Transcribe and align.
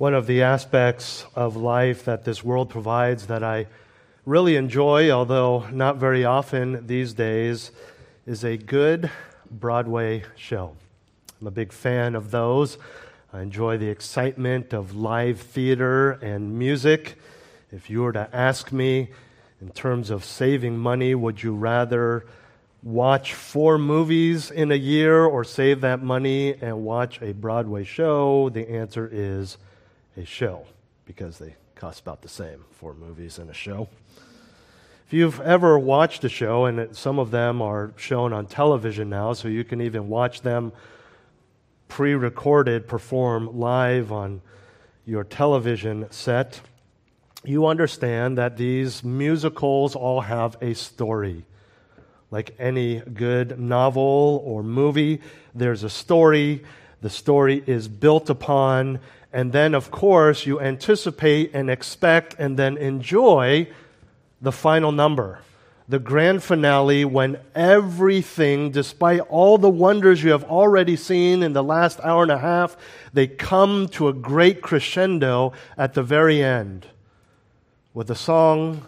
one 0.00 0.14
of 0.14 0.26
the 0.26 0.42
aspects 0.42 1.26
of 1.34 1.56
life 1.56 2.06
that 2.06 2.24
this 2.24 2.42
world 2.42 2.70
provides 2.70 3.26
that 3.26 3.44
I 3.44 3.66
really 4.24 4.56
enjoy, 4.56 5.10
although 5.10 5.66
not 5.70 5.98
very 5.98 6.24
often 6.24 6.86
these 6.86 7.12
days, 7.12 7.70
is 8.24 8.42
a 8.42 8.56
good 8.56 9.10
Broadway 9.50 10.24
show. 10.36 10.74
I'm 11.38 11.48
a 11.48 11.50
big 11.50 11.70
fan 11.70 12.14
of 12.14 12.30
those. 12.30 12.78
I 13.30 13.42
enjoy 13.42 13.76
the 13.76 13.90
excitement 13.90 14.72
of 14.72 14.96
live 14.96 15.38
theater 15.38 16.12
and 16.12 16.58
music. 16.58 17.18
If 17.70 17.90
you 17.90 18.00
were 18.00 18.14
to 18.14 18.26
ask 18.32 18.72
me 18.72 19.10
in 19.60 19.68
terms 19.68 20.08
of 20.08 20.24
saving 20.24 20.78
money, 20.78 21.14
would 21.14 21.42
you 21.42 21.54
rather 21.54 22.24
watch 22.82 23.34
four 23.34 23.76
movies 23.76 24.50
in 24.50 24.72
a 24.72 24.76
year 24.76 25.26
or 25.26 25.44
save 25.44 25.82
that 25.82 26.02
money 26.02 26.54
and 26.54 26.86
watch 26.86 27.20
a 27.20 27.34
Broadway 27.34 27.84
show? 27.84 28.48
The 28.48 28.66
answer 28.66 29.06
is 29.12 29.58
a 30.16 30.24
show 30.24 30.66
because 31.04 31.38
they 31.38 31.54
cost 31.74 32.00
about 32.00 32.22
the 32.22 32.28
same 32.28 32.64
four 32.72 32.94
movies 32.94 33.38
and 33.38 33.50
a 33.50 33.54
show. 33.54 33.88
If 35.06 35.14
you've 35.14 35.40
ever 35.40 35.78
watched 35.78 36.22
a 36.24 36.28
show, 36.28 36.66
and 36.66 36.94
some 36.96 37.18
of 37.18 37.32
them 37.32 37.60
are 37.60 37.92
shown 37.96 38.32
on 38.32 38.46
television 38.46 39.08
now, 39.08 39.32
so 39.32 39.48
you 39.48 39.64
can 39.64 39.80
even 39.80 40.08
watch 40.08 40.42
them 40.42 40.72
pre 41.88 42.14
recorded, 42.14 42.86
perform 42.86 43.58
live 43.58 44.12
on 44.12 44.40
your 45.04 45.24
television 45.24 46.06
set, 46.10 46.60
you 47.44 47.66
understand 47.66 48.38
that 48.38 48.56
these 48.56 49.02
musicals 49.02 49.96
all 49.96 50.20
have 50.20 50.56
a 50.60 50.74
story. 50.74 51.44
Like 52.30 52.54
any 52.58 53.00
good 53.00 53.58
novel 53.58 54.42
or 54.44 54.62
movie, 54.62 55.20
there's 55.54 55.82
a 55.82 55.90
story. 55.90 56.62
The 57.00 57.10
story 57.10 57.62
is 57.66 57.88
built 57.88 58.28
upon 58.28 59.00
and 59.32 59.52
then, 59.52 59.74
of 59.74 59.90
course, 59.90 60.44
you 60.44 60.60
anticipate 60.60 61.52
and 61.54 61.70
expect 61.70 62.34
and 62.38 62.58
then 62.58 62.76
enjoy 62.76 63.68
the 64.40 64.52
final 64.52 64.90
number, 64.90 65.40
the 65.88 65.98
grand 65.98 66.42
finale, 66.42 67.04
when 67.04 67.38
everything, 67.54 68.70
despite 68.70 69.20
all 69.20 69.58
the 69.58 69.70
wonders 69.70 70.22
you 70.22 70.30
have 70.30 70.44
already 70.44 70.96
seen 70.96 71.42
in 71.42 71.52
the 71.52 71.62
last 71.62 72.00
hour 72.00 72.22
and 72.22 72.32
a 72.32 72.38
half, 72.38 72.76
they 73.12 73.26
come 73.26 73.88
to 73.88 74.08
a 74.08 74.12
great 74.12 74.62
crescendo 74.62 75.52
at 75.76 75.94
the 75.94 76.02
very 76.02 76.42
end 76.42 76.86
with 77.92 78.10
a 78.10 78.14
song 78.14 78.86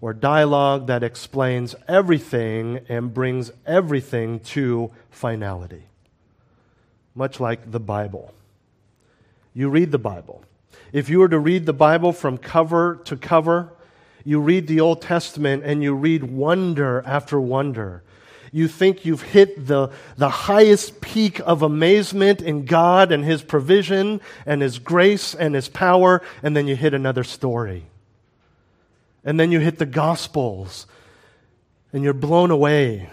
or 0.00 0.12
dialogue 0.12 0.88
that 0.88 1.02
explains 1.02 1.74
everything 1.88 2.80
and 2.88 3.14
brings 3.14 3.52
everything 3.66 4.40
to 4.40 4.90
finality. 5.10 5.84
Much 7.14 7.40
like 7.40 7.70
the 7.70 7.80
Bible 7.80 8.32
you 9.54 9.68
read 9.68 9.90
the 9.90 9.98
Bible. 9.98 10.42
If 10.92 11.08
you 11.08 11.18
were 11.18 11.28
to 11.28 11.38
read 11.38 11.66
the 11.66 11.72
Bible 11.72 12.12
from 12.12 12.38
cover 12.38 13.00
to 13.04 13.16
cover, 13.16 13.72
you 14.24 14.40
read 14.40 14.66
the 14.66 14.80
Old 14.80 15.02
Testament 15.02 15.64
and 15.64 15.82
you 15.82 15.94
read 15.94 16.24
wonder 16.24 17.02
after 17.06 17.40
wonder. 17.40 18.02
You 18.50 18.68
think 18.68 19.04
you've 19.04 19.22
hit 19.22 19.66
the, 19.66 19.90
the 20.16 20.28
highest 20.28 21.00
peak 21.00 21.40
of 21.40 21.62
amazement 21.62 22.42
in 22.42 22.66
God 22.66 23.10
and 23.10 23.24
His 23.24 23.42
provision 23.42 24.20
and 24.44 24.60
His 24.60 24.78
grace 24.78 25.34
and 25.34 25.54
His 25.54 25.68
power, 25.68 26.22
and 26.42 26.54
then 26.54 26.66
you 26.66 26.76
hit 26.76 26.92
another 26.92 27.24
story. 27.24 27.84
And 29.24 29.40
then 29.40 29.52
you 29.52 29.60
hit 29.60 29.78
the 29.78 29.86
Gospels, 29.86 30.86
and 31.92 32.04
you're 32.04 32.12
blown 32.12 32.50
away. 32.50 33.08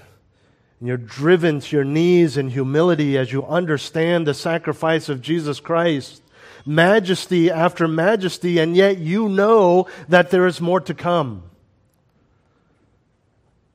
And 0.79 0.87
you're 0.87 0.97
driven 0.97 1.59
to 1.59 1.75
your 1.75 1.85
knees 1.85 2.37
in 2.37 2.49
humility 2.49 3.17
as 3.17 3.31
you 3.31 3.45
understand 3.45 4.25
the 4.25 4.33
sacrifice 4.33 5.09
of 5.09 5.21
Jesus 5.21 5.59
Christ 5.59 6.21
majesty 6.65 7.49
after 7.49 7.87
majesty, 7.87 8.59
and 8.59 8.75
yet 8.75 8.97
you 8.97 9.29
know 9.29 9.87
that 10.07 10.29
there 10.29 10.47
is 10.47 10.61
more 10.61 10.79
to 10.81 10.93
come. 10.93 11.43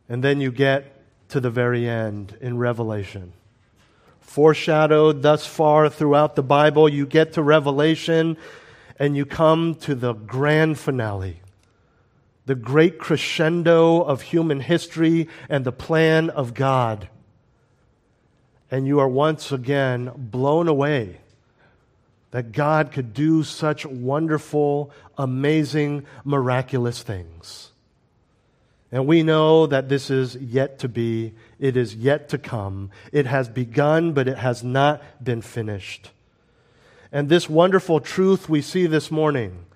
And 0.09 0.23
then 0.23 0.41
you 0.41 0.53
get 0.53 1.03
to 1.31 1.41
the 1.41 1.51
very 1.51 1.89
end 1.89 2.37
in 2.41 2.59
Revelation. 2.59 3.33
Foreshadowed 4.21 5.23
thus 5.23 5.47
far 5.47 5.89
throughout 5.89 6.37
the 6.37 6.43
Bible, 6.43 6.89
you 6.89 7.07
get 7.07 7.35
to 7.35 7.43
Revelation 7.43 8.37
and 8.99 9.17
you 9.17 9.27
come 9.27 9.75
to 9.77 9.95
the 9.95 10.13
grand 10.13 10.79
finale, 10.79 11.41
the 12.47 12.55
great 12.55 12.99
crescendo 12.99 14.03
of 14.03 14.23
human 14.23 14.61
history 14.61 15.29
and 15.49 15.65
the 15.65 15.73
plan 15.73 16.31
of 16.31 16.55
God. 16.55 17.09
And 18.71 18.87
you 18.87 18.99
are 18.99 19.09
once 19.09 19.53
again 19.53 20.13
blown 20.17 20.69
away 20.69 21.19
that 22.33 22.53
God 22.53 22.91
could 22.91 23.15
do 23.15 23.45
such 23.45 23.87
wonderful, 23.87 24.91
amazing, 25.17 26.05
miraculous 26.25 27.03
things. 27.03 27.71
And 28.91 29.07
we 29.07 29.23
know 29.23 29.67
that 29.67 29.89
this 29.89 30.11
is 30.11 30.37
yet 30.37 30.81
to 30.81 30.89
be, 30.89 31.33
it 31.59 31.77
is 31.77 31.95
yet 31.95 32.29
to 32.31 32.39
come. 32.39 32.91
It 33.13 33.27
has 33.27 33.49
begun, 33.49 34.13
but 34.13 34.29
it 34.29 34.39
has 34.39 34.65
not 34.65 35.03
been 35.23 35.43
finished. 35.43 36.11
And 37.13 37.29
this 37.29 37.49
wonderful 37.49 38.01
truth 38.01 38.49
we 38.49 38.61
see 38.61 38.87
this 38.87 39.11
morning 39.11 39.67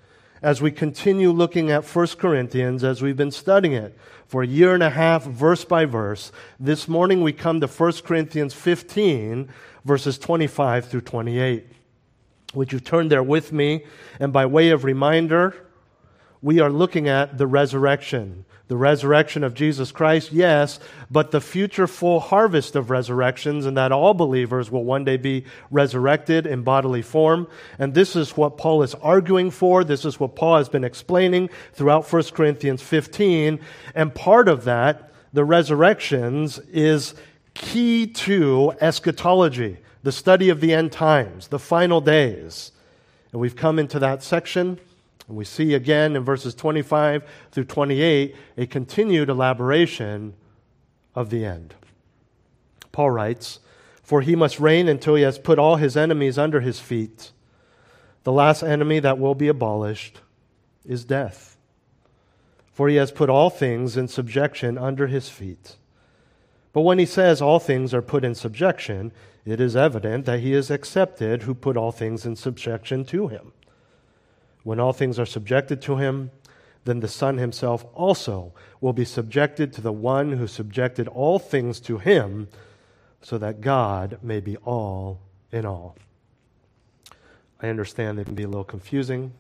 as 0.43 0.63
we 0.63 0.71
continue 0.71 1.31
looking 1.31 1.71
at 1.71 1.85
1 1.85 2.07
Corinthians, 2.19 2.85
as 2.85 3.03
we've 3.03 3.17
been 3.17 3.31
studying 3.31 3.75
it 3.75 3.97
for 4.27 4.43
a 4.43 4.47
year 4.47 4.75
and 4.75 4.83
a 4.83 4.91
half, 4.91 5.25
verse 5.25 5.65
by 5.65 5.85
verse. 5.85 6.31
This 6.61 6.87
morning 6.87 7.23
we 7.23 7.33
come 7.33 7.61
to 7.61 7.67
1 7.67 7.93
Corinthians 8.05 8.55
15, 8.55 9.49
verses 9.85 10.19
25 10.19 10.87
through 10.87 11.01
28. 11.01 11.67
Would 12.55 12.73
you 12.73 12.81
turn 12.81 13.09
there 13.09 13.23
with 13.23 13.53
me? 13.53 13.85
And 14.21 14.33
by 14.33 14.47
way 14.47 14.71
of 14.71 14.85
reminder, 14.85 15.55
we 16.41 16.61
are 16.61 16.71
looking 16.71 17.09
at 17.09 17.37
the 17.37 17.47
resurrection. 17.47 18.45
The 18.69 18.77
resurrection 18.77 19.45
of 19.45 19.55
Jesus 19.55 19.91
Christ, 19.93 20.31
yes, 20.31 20.79
but 21.11 21.31
the 21.31 21.41
future 21.41 21.87
full 21.87 22.21
harvest 22.21 22.77
of 22.77 22.91
resurrections, 22.91 23.65
and 23.65 23.77
that 23.79 23.93
all 23.93 24.13
believers 24.13 24.71
will 24.71 24.85
one 24.85 25.05
day 25.05 25.17
be 25.17 25.45
resurrected 25.71 26.47
in 26.47 26.63
bodily 26.63 27.01
form. 27.01 27.49
And 27.79 27.95
this 27.95 28.15
is 28.15 28.37
what 28.37 28.59
Paul 28.59 28.83
is 28.83 28.95
arguing 28.97 29.51
for. 29.51 29.85
This 29.85 30.05
is 30.05 30.21
what 30.21 30.37
Paul 30.37 30.59
has 30.59 30.69
been 30.69 30.85
explaining 30.85 31.49
throughout 31.73 32.13
1 32.13 32.23
Corinthians 32.35 32.83
15. 32.83 33.59
And 33.95 34.15
part 34.15 34.49
of 34.49 34.65
that, 34.65 35.13
the 35.33 35.47
resurrections, 35.47 36.59
is 36.71 37.15
key 37.55 38.07
to 38.07 38.75
eschatology 38.81 39.79
the 40.03 40.13
study 40.13 40.49
of 40.49 40.61
the 40.61 40.73
end 40.73 40.93
times, 40.93 41.49
the 41.49 41.59
final 41.59 42.01
days. 42.01 42.73
And 43.33 43.41
we've 43.41 43.57
come 43.57 43.79
into 43.79 43.99
that 43.99 44.23
section, 44.23 44.79
and 45.29 45.37
we 45.37 45.45
see 45.45 45.75
again 45.75 46.17
in 46.17 46.25
verses 46.25 46.55
25 46.55 47.23
through 47.53 47.65
28 47.65 48.35
a 48.57 48.67
continued 48.67 49.29
elaboration 49.29 50.35
of 51.15 51.31
the 51.31 51.45
end. 51.45 51.75
Paul 52.93 53.11
writes, 53.11 53.61
For 54.03 54.23
he 54.23 54.35
must 54.35 54.59
reign 54.59 54.89
until 54.89 55.15
he 55.15 55.23
has 55.23 55.39
put 55.39 55.59
all 55.59 55.77
his 55.77 55.97
enemies 55.97 56.39
under 56.39 56.61
his 56.61 56.81
feet. 56.81 57.33
The 58.25 58.33
last 58.33 58.63
enemy 58.63 58.99
that 59.01 59.19
will 59.19 59.35
be 59.35 59.49
abolished 59.49 60.21
is 60.85 61.05
death. 61.05 61.57
For 62.73 62.89
he 62.89 62.97
has 62.97 63.13
put 63.13 63.29
all 63.29 63.51
things 63.51 63.97
in 63.97 64.09
subjection 64.09 64.79
under 64.79 65.09
his 65.09 65.29
feet. 65.29 65.77
But 66.73 66.83
when 66.83 66.99
he 66.99 67.07
says 67.07 67.43
all 67.43 67.59
things 67.59 67.93
are 67.93 68.03
put 68.03 68.25
in 68.25 68.35
subjection, 68.35 69.13
it 69.45 69.61
is 69.61 69.77
evident 69.77 70.27
that 70.27 70.41
he 70.41 70.53
is 70.53 70.71
accepted 70.71 71.43
who 71.43 71.55
put 71.55 71.77
all 71.77 71.93
things 71.93 72.25
in 72.25 72.37
subjection 72.37 73.05
to 73.07 73.29
him. 73.29 73.53
When 74.69 74.81
all 74.81 74.93
things 74.93 75.19
are 75.19 75.25
subjected 75.25 75.81
to 75.81 75.97
him, 75.97 76.31
then 76.85 77.01
the 77.01 77.09
Son 77.09 77.39
himself 77.39 77.87
also 77.95 78.53
will 78.83 78.93
be 78.93 79.07
subjected 79.07 79.73
to 79.73 79.81
the 79.81 79.95
one 79.95 80.33
who 80.33 80.47
subjected 80.47 81.09
all 81.09 81.39
things 81.39 81.81
to 81.81 81.97
him, 81.97 82.49
so 83.23 83.39
that 83.39 83.63
God 83.63 84.19
may 84.21 84.41
be 84.41 84.59
all 84.59 85.21
in 85.51 85.65
all. 85.65 85.97
I 87.63 87.71
understand 87.71 88.19
it 88.19 88.27
can 88.27 88.35
be 88.35 88.43
a 88.43 88.47
little 88.47 88.63
confusing 88.63 89.33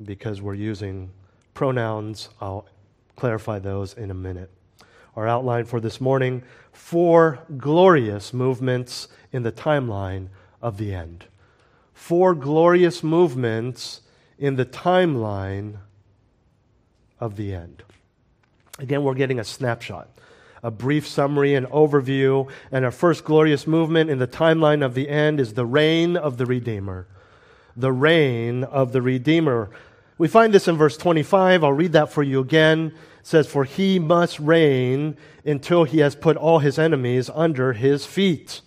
because 0.00 0.40
we're 0.40 0.54
using 0.54 1.10
pronouns. 1.54 2.28
I'll 2.40 2.68
clarify 3.16 3.58
those 3.58 3.94
in 3.94 4.12
a 4.12 4.14
minute 4.14 4.52
our 5.16 5.26
outline 5.26 5.64
for 5.64 5.80
this 5.80 6.00
morning 6.00 6.44
four 6.70 7.40
glorious 7.56 8.32
movements 8.32 9.08
in 9.32 9.42
the 9.42 9.50
timeline 9.50 10.28
of 10.62 10.78
the 10.78 10.94
end. 10.94 11.24
Four 11.92 12.36
glorious 12.36 13.02
movements 13.02 14.01
in 14.42 14.56
the 14.56 14.66
timeline 14.66 15.76
of 17.20 17.36
the 17.36 17.54
end. 17.54 17.84
Again, 18.80 19.04
we're 19.04 19.14
getting 19.14 19.38
a 19.38 19.44
snapshot, 19.44 20.08
a 20.64 20.70
brief 20.72 21.06
summary 21.06 21.54
and 21.54 21.68
overview. 21.68 22.50
And 22.72 22.84
our 22.84 22.90
first 22.90 23.24
glorious 23.24 23.68
movement 23.68 24.10
in 24.10 24.18
the 24.18 24.26
timeline 24.26 24.84
of 24.84 24.94
the 24.94 25.08
end 25.08 25.38
is 25.38 25.54
the 25.54 25.64
reign 25.64 26.16
of 26.16 26.38
the 26.38 26.46
Redeemer. 26.46 27.06
The 27.76 27.92
reign 27.92 28.64
of 28.64 28.90
the 28.90 29.00
Redeemer. 29.00 29.70
We 30.18 30.26
find 30.26 30.52
this 30.52 30.66
in 30.66 30.76
verse 30.76 30.96
25. 30.96 31.62
I'll 31.62 31.72
read 31.72 31.92
that 31.92 32.10
for 32.10 32.24
you 32.24 32.40
again 32.40 32.92
says, 33.22 33.46
For 33.46 33.62
he 33.62 34.00
must 34.00 34.40
reign 34.40 35.16
until 35.44 35.84
he 35.84 35.98
has 35.98 36.16
put 36.16 36.36
all 36.36 36.58
his 36.58 36.80
enemies 36.80 37.30
under 37.32 37.74
his 37.74 38.06
feet. 38.06 38.60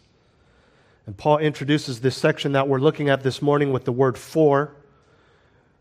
And 1.06 1.18
Paul 1.18 1.40
introduces 1.40 2.00
this 2.00 2.16
section 2.16 2.54
that 2.54 2.70
we're 2.70 2.80
looking 2.80 3.10
at 3.10 3.24
this 3.24 3.42
morning 3.42 3.74
with 3.74 3.84
the 3.84 3.92
word 3.92 4.18
for. 4.18 4.74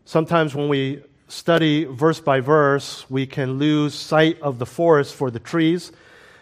Sometimes 0.05 0.53
when 0.53 0.69
we 0.69 1.03
study 1.27 1.85
verse 1.85 2.19
by 2.19 2.39
verse, 2.39 3.09
we 3.09 3.25
can 3.25 3.57
lose 3.57 3.95
sight 3.95 4.39
of 4.41 4.59
the 4.59 4.65
forest 4.65 5.15
for 5.15 5.31
the 5.31 5.39
trees. 5.39 5.91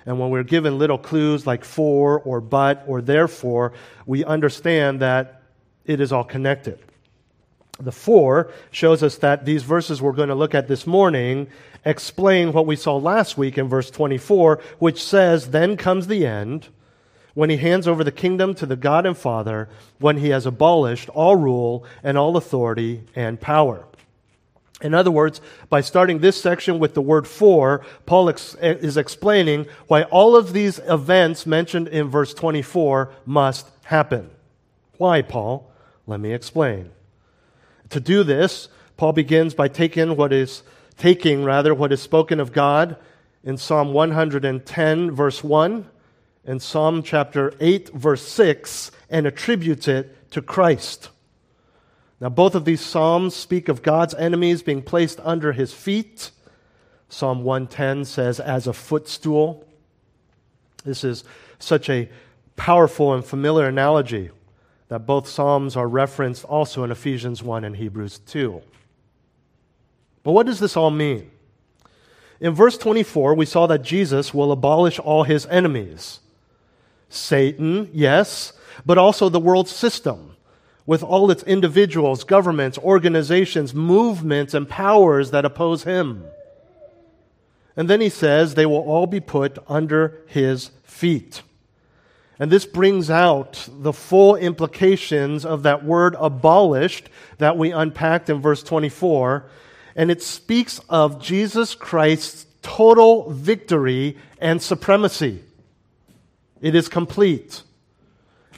And 0.05 0.19
when 0.19 0.29
we're 0.29 0.43
given 0.43 0.77
little 0.77 0.97
clues 0.97 1.47
like 1.47 1.63
for 1.63 2.19
or 2.19 2.41
but 2.41 2.83
or 2.87 3.01
therefore, 3.01 3.71
we 4.05 4.25
understand 4.25 4.99
that 4.99 5.41
it 5.85 6.01
is 6.01 6.11
all 6.11 6.25
connected. 6.25 6.77
The 7.79 7.93
for 7.93 8.51
shows 8.69 9.01
us 9.01 9.17
that 9.19 9.45
these 9.45 9.63
verses 9.63 10.01
we're 10.01 10.11
going 10.11 10.29
to 10.29 10.35
look 10.35 10.53
at 10.53 10.67
this 10.67 10.85
morning 10.85 11.47
explain 11.85 12.51
what 12.51 12.65
we 12.65 12.75
saw 12.75 12.97
last 12.97 13.37
week 13.37 13.57
in 13.57 13.67
verse 13.69 13.89
24, 13.89 14.61
which 14.79 15.01
says, 15.01 15.49
Then 15.51 15.77
comes 15.77 16.07
the 16.07 16.25
end 16.25 16.67
when 17.33 17.49
he 17.49 17.57
hands 17.57 17.87
over 17.87 18.03
the 18.03 18.11
kingdom 18.11 18.53
to 18.55 18.65
the 18.65 18.75
God 18.75 19.05
and 19.05 19.17
Father, 19.17 19.69
when 19.99 20.17
he 20.17 20.29
has 20.29 20.45
abolished 20.45 21.09
all 21.09 21.35
rule 21.35 21.85
and 22.03 22.17
all 22.17 22.37
authority 22.37 23.03
and 23.15 23.41
power. 23.41 23.85
In 24.81 24.93
other 24.93 25.11
words, 25.11 25.39
by 25.69 25.81
starting 25.81 26.19
this 26.19 26.39
section 26.39 26.77
with 26.77 26.93
the 26.93 27.01
word 27.01 27.25
for, 27.25 27.85
Paul 28.05 28.29
ex- 28.29 28.55
is 28.55 28.97
explaining 28.97 29.65
why 29.87 30.03
all 30.03 30.35
of 30.35 30.51
these 30.51 30.79
events 30.79 31.45
mentioned 31.45 31.87
in 31.87 32.09
verse 32.09 32.33
24 32.33 33.11
must 33.25 33.69
happen. 33.85 34.29
Why, 34.97 35.21
Paul? 35.21 35.71
Let 36.05 36.19
me 36.19 36.33
explain. 36.33 36.91
To 37.91 37.99
do 37.99 38.23
this, 38.23 38.67
Paul 38.97 39.13
begins 39.13 39.53
by 39.53 39.69
taking 39.69 40.17
what 40.17 40.33
is 40.33 40.63
taking 40.97 41.43
rather 41.43 41.73
what 41.73 41.91
is 41.91 42.01
spoken 42.01 42.39
of 42.39 42.51
God 42.51 42.97
in 43.43 43.57
Psalm 43.57 43.93
110 43.93 45.11
verse 45.11 45.43
1 45.43 45.89
and 46.45 46.61
Psalm 46.61 47.03
chapter 47.03 47.53
8 47.59 47.89
verse 47.89 48.27
6 48.27 48.91
and 49.09 49.25
attributes 49.25 49.87
it 49.87 50.31
to 50.31 50.41
Christ. 50.41 51.09
Now, 52.19 52.29
both 52.29 52.55
of 52.55 52.65
these 52.65 52.81
Psalms 52.81 53.35
speak 53.35 53.67
of 53.67 53.81
God's 53.81 54.13
enemies 54.13 54.63
being 54.63 54.81
placed 54.81 55.19
under 55.23 55.51
his 55.51 55.73
feet. 55.73 56.31
Psalm 57.09 57.43
110 57.43 58.05
says, 58.05 58.39
as 58.39 58.65
a 58.65 58.73
footstool. 58.73 59.67
This 60.85 61.03
is 61.03 61.23
such 61.59 61.89
a 61.89 62.09
powerful 62.55 63.13
and 63.13 63.25
familiar 63.25 63.67
analogy 63.67 64.31
that 64.87 65.05
both 65.05 65.27
Psalms 65.27 65.75
are 65.75 65.87
referenced 65.87 66.45
also 66.45 66.83
in 66.83 66.91
Ephesians 66.91 67.43
1 67.43 67.63
and 67.63 67.75
Hebrews 67.75 68.19
2. 68.19 68.61
But 70.23 70.31
what 70.31 70.45
does 70.45 70.59
this 70.59 70.77
all 70.77 70.91
mean? 70.91 71.29
In 72.39 72.53
verse 72.53 72.77
24, 72.77 73.33
we 73.35 73.45
saw 73.45 73.67
that 73.67 73.81
Jesus 73.81 74.33
will 74.33 74.51
abolish 74.51 74.99
all 74.99 75.23
his 75.23 75.45
enemies 75.47 76.19
Satan, 77.13 77.89
yes, 77.93 78.53
but 78.85 78.97
also 78.97 79.29
the 79.29 79.39
world 79.39 79.67
system 79.67 80.35
with 80.85 81.03
all 81.03 81.31
its 81.31 81.43
individuals, 81.43 82.23
governments, 82.23 82.77
organizations, 82.79 83.73
movements, 83.73 84.53
and 84.53 84.67
powers 84.67 85.31
that 85.31 85.45
oppose 85.45 85.83
him. 85.83 86.25
And 87.75 87.89
then 87.89 88.01
he 88.01 88.09
says 88.09 88.53
they 88.53 88.65
will 88.65 88.81
all 88.81 89.07
be 89.07 89.19
put 89.19 89.57
under 89.67 90.21
his 90.27 90.71
feet. 90.83 91.41
And 92.39 92.51
this 92.51 92.65
brings 92.65 93.09
out 93.09 93.67
the 93.71 93.93
full 93.93 94.35
implications 94.35 95.45
of 95.45 95.63
that 95.63 95.85
word 95.85 96.15
abolished 96.19 97.09
that 97.37 97.57
we 97.57 97.71
unpacked 97.71 98.29
in 98.29 98.41
verse 98.41 98.63
24. 98.63 99.45
And 99.95 100.11
it 100.11 100.21
speaks 100.21 100.81
of 100.89 101.21
Jesus 101.21 101.75
Christ's 101.75 102.45
total 102.61 103.29
victory 103.29 104.17
and 104.39 104.61
supremacy. 104.61 105.43
It 106.63 106.73
is 106.73 106.89
complete 106.89 107.61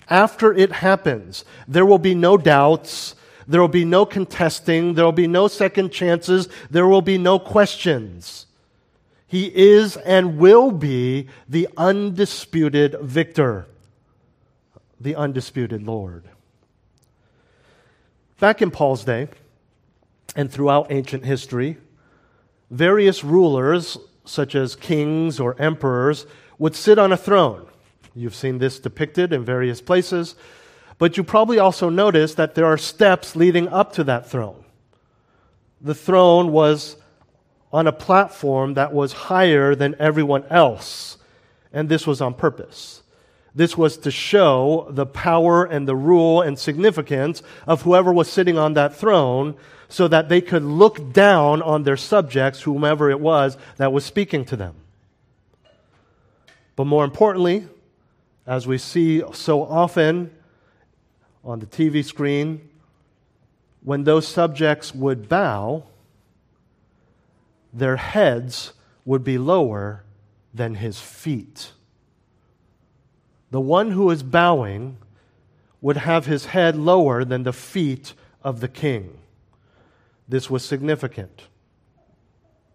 after 0.10 0.54
it 0.54 0.72
happens, 0.72 1.46
there 1.68 1.86
will 1.86 2.00
be 2.00 2.16
no 2.16 2.38
doubts. 2.38 3.16
There 3.48 3.62
will 3.62 3.68
be 3.68 3.86
no 3.86 4.06
contesting. 4.06 4.96
There 4.96 5.06
will 5.06 5.12
be 5.12 5.28
no 5.28 5.48
second 5.48 5.92
chances. 5.92 6.50
There 6.70 6.88
will 6.88 7.04
be 7.04 7.20
no 7.20 7.38
questions. 7.38 8.48
He 9.28 9.52
is 9.54 9.98
and 9.98 10.38
will 10.38 10.72
be 10.72 11.28
the 11.48 11.68
undisputed 11.78 12.96
victor, 13.02 13.68
the 15.00 15.16
undisputed 15.16 15.84
Lord. 15.84 16.24
Back 18.40 18.62
in 18.62 18.72
Paul's 18.72 19.04
day 19.04 19.28
and 20.36 20.52
throughout 20.52 20.92
ancient 20.92 21.26
history, 21.26 21.78
various 22.72 23.24
rulers, 23.24 23.98
such 24.26 24.56
as 24.56 24.76
kings 24.76 25.40
or 25.40 25.56
emperors, 25.62 26.26
would 26.58 26.76
sit 26.76 26.98
on 26.98 27.12
a 27.12 27.18
throne. 27.18 27.68
You've 28.16 28.36
seen 28.36 28.60
this 28.60 28.80
depicted 28.80 29.34
in 29.34 29.44
various 29.44 29.82
places. 29.82 30.36
But 30.98 31.18
you 31.18 31.24
probably 31.24 31.60
also 31.60 31.90
notice 31.90 32.36
that 32.36 32.56
there 32.56 32.66
are 32.66 32.78
steps 32.78 33.36
leading 33.36 33.68
up 33.68 33.92
to 33.94 34.04
that 34.06 34.30
throne. 34.30 34.64
The 35.82 35.94
throne 35.94 36.52
was 36.52 36.96
on 37.74 37.88
a 37.88 37.92
platform 37.92 38.76
that 38.76 38.94
was 38.94 39.12
higher 39.12 39.76
than 39.76 39.96
everyone 40.00 40.46
else, 40.50 41.18
and 41.74 41.90
this 41.90 42.08
was 42.08 42.22
on 42.22 42.34
purpose. 42.34 43.04
This 43.54 43.78
was 43.78 43.98
to 43.98 44.12
show 44.12 44.88
the 44.90 45.06
power 45.06 45.66
and 45.66 45.86
the 45.86 45.96
rule 45.96 46.42
and 46.42 46.58
significance 46.58 47.44
of 47.68 47.82
whoever 47.82 48.14
was 48.14 48.30
sitting 48.30 48.58
on 48.58 48.74
that 48.74 48.96
throne 48.96 49.56
so 49.90 50.08
that 50.08 50.30
they 50.30 50.40
could 50.40 50.64
look 50.64 51.12
down 51.12 51.62
on 51.62 51.84
their 51.84 51.98
subjects, 51.98 52.62
whomever 52.62 53.10
it 53.10 53.20
was 53.20 53.58
that 53.76 53.92
was 53.92 54.06
speaking 54.06 54.46
to 54.46 54.56
them. 54.56 54.76
But 56.76 56.86
more 56.86 57.04
importantly, 57.04 57.68
as 58.48 58.68
we 58.68 58.78
see 58.78 59.24
so 59.34 59.64
often 59.64 60.32
on 61.44 61.60
the 61.60 61.66
TV 61.66 62.04
screen, 62.04 62.70
when 63.84 64.04
those 64.04 64.28
subjects 64.28 64.94
would 64.94 65.28
bow, 65.30 65.84
their 67.74 67.98
heads 67.98 68.74
would 69.04 69.24
be 69.24 69.38
lower 69.38 70.04
than 70.54 70.76
his 70.76 71.00
feet. 71.00 71.72
The 73.52 73.62
one 73.62 73.92
who 73.92 74.10
is 74.10 74.24
bowing 74.24 74.98
would 75.82 75.98
have 75.98 76.26
his 76.26 76.48
head 76.48 76.76
lower 76.76 77.24
than 77.24 77.44
the 77.44 77.54
feet 77.54 78.14
of 78.44 78.60
the 78.60 78.68
king. 78.68 79.20
This 80.28 80.50
was 80.50 80.64
significant. 80.64 81.44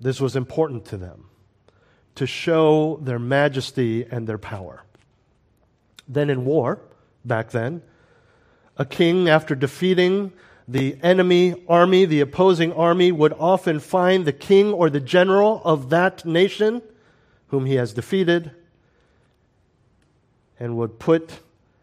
This 0.01 0.21
was 0.21 0.37
important 0.37 0.85
to 0.87 0.97
them 0.97 1.27
to 2.15 2.27
show 2.27 2.99
their 3.03 3.19
majesty 3.19 4.05
and 4.05 4.27
their 4.27 4.39
power 4.39 4.85
than 6.11 6.29
in 6.29 6.45
war 6.45 6.81
back 7.25 7.51
then. 7.51 7.83
A 8.77 8.85
king, 8.85 9.29
after 9.29 9.55
defeating 9.55 10.33
the 10.67 10.97
enemy 11.03 11.65
army, 11.69 12.05
the 12.05 12.21
opposing 12.21 12.73
army, 12.73 13.13
would 13.13 13.33
often 13.35 13.81
find 13.81 14.25
the 14.25 14.33
king 14.33 14.73
or 14.73 14.91
the 14.91 15.01
general 15.01 15.63
of 15.65 15.91
that 15.91 16.25
nation 16.25 16.83
whom 17.49 17.67
he 17.67 17.75
has 17.75 17.93
defeated 17.93 18.51
and 20.59 20.77
would 20.77 20.99
put 20.99 21.41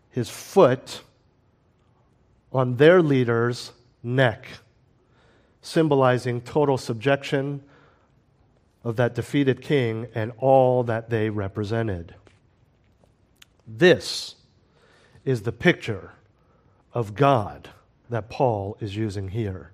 his 0.10 0.30
foot 0.30 1.02
on 2.54 2.78
their 2.78 3.02
leader's 3.02 3.74
neck, 4.02 4.48
symbolizing 5.62 6.42
total 6.42 6.78
subjection 6.78 7.62
of 8.84 8.96
that 8.96 9.14
defeated 9.14 9.62
king 9.62 10.08
and 10.16 10.32
all 10.38 10.84
that 10.84 11.10
they 11.10 11.30
represented. 11.30 12.16
This 13.68 14.36
is 15.26 15.42
the 15.42 15.52
picture 15.52 16.14
of 16.94 17.16
God 17.16 17.70
that 18.10 18.30
Paul 18.30 18.78
is 18.80 18.96
using 18.96 19.28
here 19.28 19.72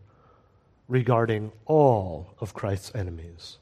regarding 0.88 1.52
all 1.68 2.34
of 2.42 2.56
Christ's 2.56 2.94
enemies. 2.96 3.60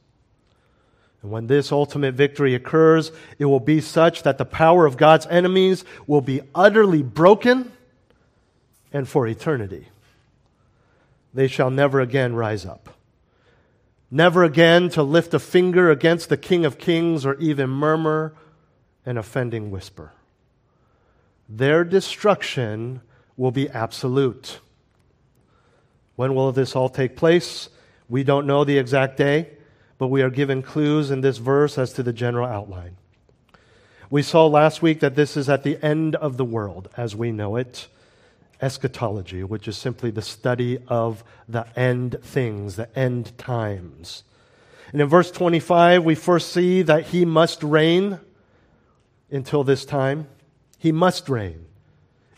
And 1.21 1.31
when 1.31 1.47
this 1.47 1.71
ultimate 1.71 2.15
victory 2.15 2.55
occurs, 2.55 3.11
it 3.37 3.45
will 3.45 3.59
be 3.59 3.81
such 3.81 4.23
that 4.23 4.37
the 4.37 4.45
power 4.45 4.85
of 4.85 4.97
God's 4.97 5.27
enemies 5.27 5.83
will 6.07 6.21
be 6.21 6.41
utterly 6.55 7.03
broken 7.03 7.71
and 8.93 9.07
for 9.07 9.27
eternity. 9.27 9.89
They 11.33 11.47
shall 11.47 11.69
never 11.69 11.99
again 11.99 12.33
rise 12.35 12.65
up. 12.65 12.97
Never 14.09 14.43
again 14.43 14.89
to 14.89 15.03
lift 15.03 15.33
a 15.33 15.39
finger 15.39 15.91
against 15.91 16.29
the 16.29 16.37
King 16.37 16.65
of 16.65 16.77
Kings 16.77 17.25
or 17.25 17.35
even 17.35 17.69
murmur 17.69 18.33
an 19.05 19.17
offending 19.17 19.71
whisper 19.71 20.13
their 21.53 21.83
destruction 21.83 23.01
will 23.35 23.51
be 23.51 23.69
absolute. 23.69 24.59
When 26.15 26.33
will 26.33 26.51
this 26.51 26.75
all 26.75 26.87
take 26.89 27.17
place? 27.17 27.69
We 28.07 28.23
don't 28.23 28.47
know 28.47 28.63
the 28.63 28.77
exact 28.77 29.17
day, 29.17 29.49
but 29.97 30.07
we 30.07 30.21
are 30.21 30.29
given 30.29 30.61
clues 30.61 31.11
in 31.11 31.21
this 31.21 31.37
verse 31.37 31.77
as 31.77 31.91
to 31.93 32.03
the 32.03 32.13
general 32.13 32.47
outline. 32.47 32.95
We 34.09 34.21
saw 34.21 34.45
last 34.47 34.81
week 34.81 35.01
that 35.01 35.15
this 35.15 35.35
is 35.35 35.49
at 35.49 35.63
the 35.63 35.83
end 35.83 36.15
of 36.15 36.37
the 36.37 36.45
world 36.45 36.89
as 36.95 37.15
we 37.15 37.31
know 37.31 37.57
it. 37.57 37.87
Eschatology, 38.61 39.43
which 39.43 39.67
is 39.67 39.77
simply 39.77 40.11
the 40.11 40.21
study 40.21 40.77
of 40.87 41.23
the 41.49 41.65
end 41.77 42.17
things, 42.21 42.75
the 42.75 42.97
end 42.97 43.37
times. 43.37 44.23
And 44.91 45.01
in 45.01 45.07
verse 45.07 45.31
25, 45.31 46.03
we 46.03 46.15
first 46.15 46.51
see 46.51 46.81
that 46.83 47.07
he 47.07 47.25
must 47.25 47.63
reign 47.63 48.19
until 49.31 49.63
this 49.63 49.83
time. 49.83 50.27
He 50.81 50.91
must 50.91 51.29
reign. 51.29 51.67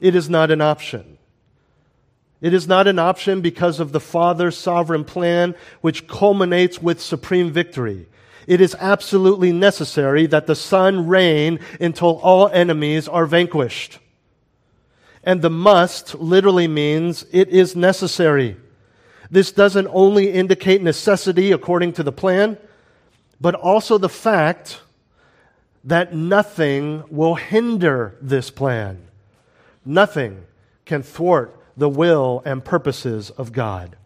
It 0.02 0.16
is 0.16 0.30
not 0.30 0.52
an 0.52 0.60
option. 0.60 1.18
It 2.42 2.54
is 2.54 2.68
not 2.68 2.88
an 2.88 3.00
option 3.00 3.40
because 3.40 3.80
of 3.80 3.94
the 3.94 4.02
Father's 4.02 4.58
sovereign 4.58 5.06
plan, 5.06 5.56
which 5.80 6.10
culminates 6.10 6.82
with 6.82 7.00
supreme 7.00 7.54
victory. 7.54 8.06
It 8.46 8.60
is 8.60 8.76
absolutely 8.82 9.54
necessary 9.54 10.26
that 10.26 10.46
the 10.46 10.58
Son 10.58 11.08
reign 11.08 11.62
until 11.80 12.18
all 12.18 12.50
enemies 12.50 13.08
are 13.08 13.26
vanquished. 13.26 14.00
And 15.24 15.42
the 15.42 15.50
must 15.50 16.14
literally 16.16 16.68
means 16.68 17.26
it 17.32 17.48
is 17.48 17.78
necessary. 17.78 18.58
This 19.32 19.54
doesn't 19.54 19.88
only 19.90 20.34
indicate 20.34 20.84
necessity 20.84 21.54
according 21.54 21.94
to 21.94 22.04
the 22.04 22.12
plan, 22.12 22.58
but 23.40 23.56
also 23.56 23.98
the 23.98 24.10
fact 24.10 24.82
that 25.84 26.14
nothing 26.14 27.04
will 27.10 27.36
hinder 27.36 28.16
this 28.22 28.50
plan. 28.50 29.08
Nothing 29.86 30.46
can 30.86 31.04
thwart 31.04 31.56
the 31.76 31.90
will 31.90 32.42
and 32.46 32.64
purposes 32.64 33.30
of 33.32 33.52
God, 33.52 33.98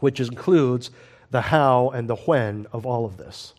which 0.00 0.20
includes 0.20 0.90
the 1.30 1.42
how 1.42 1.90
and 1.90 2.08
the 2.08 2.16
when 2.16 2.66
of 2.72 2.84
all 2.84 3.04
of 3.04 3.16
this. 3.16 3.54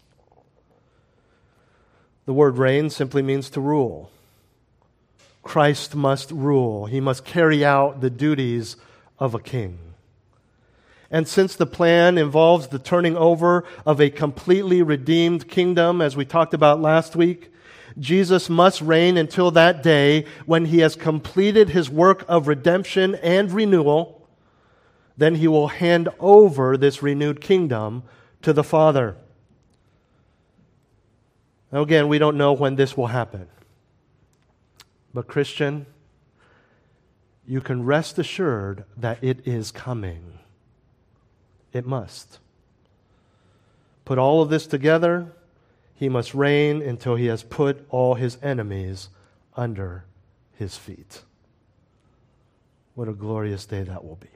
The 2.26 2.34
word 2.34 2.58
reign 2.58 2.90
simply 2.90 3.22
means 3.22 3.50
to 3.52 3.62
rule. 3.62 4.12
Christ 5.42 5.96
must 5.96 6.30
rule, 6.32 6.88
he 6.88 7.00
must 7.00 7.24
carry 7.24 7.64
out 7.64 8.02
the 8.02 8.10
duties 8.10 8.76
of 9.18 9.34
a 9.34 9.40
king. 9.40 9.87
And 11.10 11.28
since 11.28 11.56
the 11.56 11.66
plan 11.66 12.18
involves 12.18 12.68
the 12.68 12.80
turning 12.80 13.16
over 13.16 13.64
of 13.86 14.02
a 14.02 14.10
completely 14.10 14.82
redeemed 14.82 15.48
kingdom, 15.48 16.02
as 16.02 16.18
we 16.18 16.26
talked 16.26 16.54
about 16.54 16.82
last 16.82 17.16
week, 17.16 17.52
Jesus 17.98 18.50
must 18.50 18.82
reign 18.82 19.18
until 19.18 19.52
that 19.52 19.82
day 19.82 20.26
when 20.46 20.66
he 20.66 20.80
has 20.80 20.96
completed 20.96 21.70
his 21.70 21.90
work 21.90 22.26
of 22.28 22.48
redemption 22.48 23.16
and 23.16 23.52
renewal. 23.52 24.28
Then 25.16 25.36
he 25.36 25.48
will 25.48 25.70
hand 25.70 26.10
over 26.20 26.78
this 26.78 27.02
renewed 27.02 27.42
kingdom 27.42 28.04
to 28.42 28.54
the 28.54 28.64
Father. 28.64 29.16
Now, 31.72 31.82
again, 31.82 32.08
we 32.08 32.20
don't 32.20 32.38
know 32.38 32.54
when 32.54 32.76
this 32.76 32.96
will 32.96 33.08
happen. 33.08 33.48
But, 35.14 35.28
Christian, 35.28 35.86
you 37.48 37.62
can 37.62 37.84
rest 37.84 38.20
assured 38.20 38.84
that 38.96 39.24
it 39.24 39.48
is 39.48 39.72
coming. 39.72 40.40
It 41.78 41.86
must. 41.86 42.40
Put 44.04 44.18
all 44.18 44.42
of 44.42 44.50
this 44.50 44.66
together 44.68 45.32
he 45.98 46.10
must 46.10 46.36
reign 46.36 46.82
until 46.82 47.16
he 47.16 47.26
has 47.26 47.42
put 47.42 47.84
all 47.90 48.14
his 48.14 48.38
enemies 48.44 49.10
under 49.56 50.06
his 50.54 50.78
feet. 50.78 51.24
What 52.94 53.08
a 53.08 53.14
glorious 53.14 53.66
day 53.66 53.82
that 53.82 54.06
will 54.06 54.18
be. 54.18 54.28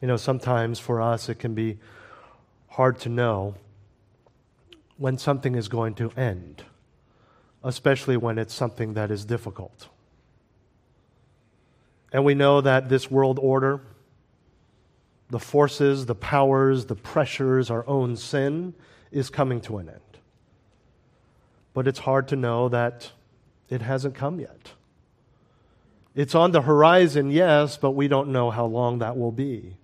You 0.00 0.08
know, 0.08 0.16
sometimes 0.16 0.78
for 0.78 1.00
us 1.02 1.28
it 1.28 1.38
can 1.38 1.54
be 1.54 1.78
hard 2.68 2.98
to 3.00 3.10
know 3.10 3.56
when 4.96 5.18
something 5.18 5.54
is 5.54 5.68
going 5.68 5.94
to 5.96 6.10
end, 6.16 6.64
especially 7.62 8.16
when 8.16 8.38
it's 8.38 8.54
something 8.54 8.94
that 8.94 9.10
is 9.10 9.26
difficult. 9.26 9.88
And 12.14 12.24
we 12.24 12.34
know 12.34 12.62
that 12.62 12.88
this 12.88 13.10
world 13.10 13.38
order, 13.42 13.82
the 15.30 15.38
forces, 15.38 16.06
the 16.06 16.14
powers, 16.14 16.86
the 16.86 16.94
pressures, 16.94 17.70
our 17.70 17.86
own 17.86 18.16
sin, 18.16 18.74
is 19.10 19.30
coming 19.30 19.60
to 19.62 19.78
an 19.78 19.88
end. 19.88 20.00
But 21.72 21.88
it's 21.88 22.00
hard 22.00 22.28
to 22.28 22.36
know 22.36 22.68
that 22.68 23.12
it 23.68 23.82
hasn't 23.82 24.14
come 24.14 24.38
yet. 24.38 24.72
It's 26.14 26.34
on 26.34 26.52
the 26.52 26.62
horizon, 26.62 27.30
yes, 27.30 27.76
but 27.76 27.92
we 27.92 28.06
don't 28.06 28.28
know 28.28 28.50
how 28.50 28.66
long 28.66 29.00
that 29.00 29.16
will 29.16 29.32
be. 29.32 29.76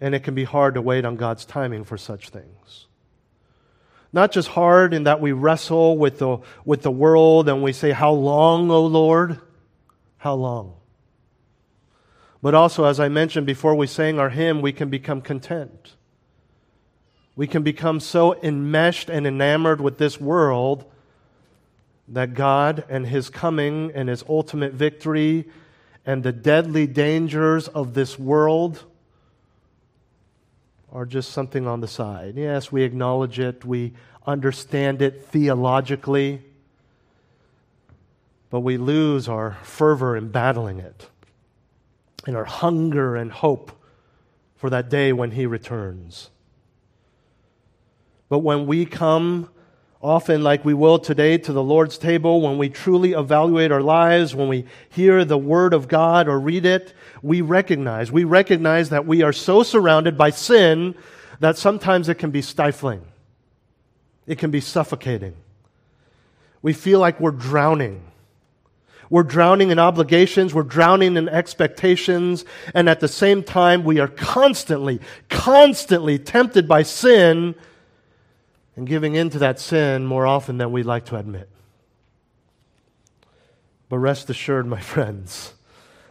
And 0.00 0.14
it 0.14 0.24
can 0.24 0.34
be 0.34 0.44
hard 0.44 0.74
to 0.74 0.82
wait 0.82 1.04
on 1.04 1.16
God's 1.16 1.44
timing 1.44 1.84
for 1.84 1.96
such 1.96 2.30
things. 2.30 2.86
Not 4.12 4.32
just 4.32 4.48
hard 4.48 4.92
in 4.92 5.04
that 5.04 5.20
we 5.20 5.30
wrestle 5.30 5.96
with 5.96 6.18
the, 6.18 6.38
with 6.64 6.82
the 6.82 6.90
world 6.90 7.48
and 7.48 7.62
we 7.62 7.72
say, 7.72 7.92
How 7.92 8.10
long, 8.10 8.70
O 8.70 8.84
Lord? 8.86 9.38
How 10.16 10.34
long? 10.34 10.79
But 12.42 12.54
also, 12.54 12.84
as 12.84 12.98
I 12.98 13.08
mentioned 13.08 13.46
before 13.46 13.74
we 13.74 13.86
sang 13.86 14.18
our 14.18 14.30
hymn, 14.30 14.62
we 14.62 14.72
can 14.72 14.88
become 14.88 15.20
content. 15.20 15.94
We 17.36 17.46
can 17.46 17.62
become 17.62 18.00
so 18.00 18.34
enmeshed 18.42 19.10
and 19.10 19.26
enamored 19.26 19.80
with 19.80 19.98
this 19.98 20.20
world 20.20 20.90
that 22.08 22.34
God 22.34 22.84
and 22.88 23.06
His 23.06 23.28
coming 23.28 23.92
and 23.94 24.08
His 24.08 24.24
ultimate 24.28 24.72
victory 24.72 25.48
and 26.06 26.22
the 26.22 26.32
deadly 26.32 26.86
dangers 26.86 27.68
of 27.68 27.94
this 27.94 28.18
world 28.18 28.84
are 30.90 31.06
just 31.06 31.30
something 31.30 31.66
on 31.66 31.80
the 31.80 31.88
side. 31.88 32.34
Yes, 32.36 32.72
we 32.72 32.82
acknowledge 32.82 33.38
it, 33.38 33.64
we 33.64 33.92
understand 34.26 35.02
it 35.02 35.26
theologically, 35.26 36.42
but 38.48 38.60
we 38.60 38.76
lose 38.76 39.28
our 39.28 39.58
fervor 39.62 40.16
in 40.16 40.28
battling 40.28 40.80
it 40.80 41.08
and 42.26 42.36
our 42.36 42.44
hunger 42.44 43.16
and 43.16 43.32
hope 43.32 43.72
for 44.56 44.70
that 44.70 44.88
day 44.88 45.12
when 45.12 45.30
He 45.30 45.46
returns. 45.46 46.30
But 48.28 48.40
when 48.40 48.66
we 48.66 48.86
come, 48.86 49.50
often 50.02 50.42
like 50.42 50.64
we 50.64 50.74
will 50.74 50.98
today, 50.98 51.36
to 51.38 51.52
the 51.52 51.62
Lord's 51.62 51.98
table, 51.98 52.40
when 52.40 52.58
we 52.58 52.68
truly 52.68 53.12
evaluate 53.12 53.72
our 53.72 53.82
lives, 53.82 54.34
when 54.34 54.48
we 54.48 54.66
hear 54.88 55.24
the 55.24 55.38
Word 55.38 55.74
of 55.74 55.88
God 55.88 56.28
or 56.28 56.38
read 56.38 56.64
it, 56.64 56.94
we 57.22 57.40
recognize, 57.40 58.12
we 58.12 58.24
recognize 58.24 58.90
that 58.90 59.06
we 59.06 59.22
are 59.22 59.32
so 59.32 59.62
surrounded 59.62 60.16
by 60.16 60.30
sin 60.30 60.94
that 61.40 61.56
sometimes 61.58 62.08
it 62.08 62.16
can 62.16 62.30
be 62.30 62.42
stifling. 62.42 63.02
It 64.26 64.38
can 64.38 64.50
be 64.50 64.60
suffocating. 64.60 65.34
We 66.62 66.72
feel 66.72 67.00
like 67.00 67.18
we're 67.18 67.30
drowning. 67.30 68.09
We're 69.10 69.24
drowning 69.24 69.70
in 69.70 69.80
obligations. 69.80 70.54
We're 70.54 70.62
drowning 70.62 71.16
in 71.16 71.28
expectations. 71.28 72.44
And 72.72 72.88
at 72.88 73.00
the 73.00 73.08
same 73.08 73.42
time, 73.42 73.82
we 73.82 73.98
are 73.98 74.08
constantly, 74.08 75.00
constantly 75.28 76.18
tempted 76.18 76.68
by 76.68 76.84
sin 76.84 77.56
and 78.76 78.86
giving 78.86 79.16
in 79.16 79.28
to 79.30 79.40
that 79.40 79.58
sin 79.58 80.06
more 80.06 80.26
often 80.26 80.58
than 80.58 80.70
we'd 80.70 80.86
like 80.86 81.06
to 81.06 81.16
admit. 81.16 81.48
But 83.88 83.98
rest 83.98 84.30
assured, 84.30 84.66
my 84.66 84.80
friends, 84.80 85.54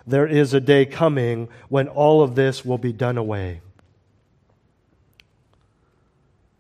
there 0.06 0.27
is 0.27 0.53
a 0.53 0.60
day 0.60 0.86
coming 0.86 1.48
when 1.70 1.88
all 1.88 2.22
of 2.22 2.36
this 2.36 2.65
will 2.65 2.77
be 2.77 2.91
done 2.91 3.18
away. 3.18 3.62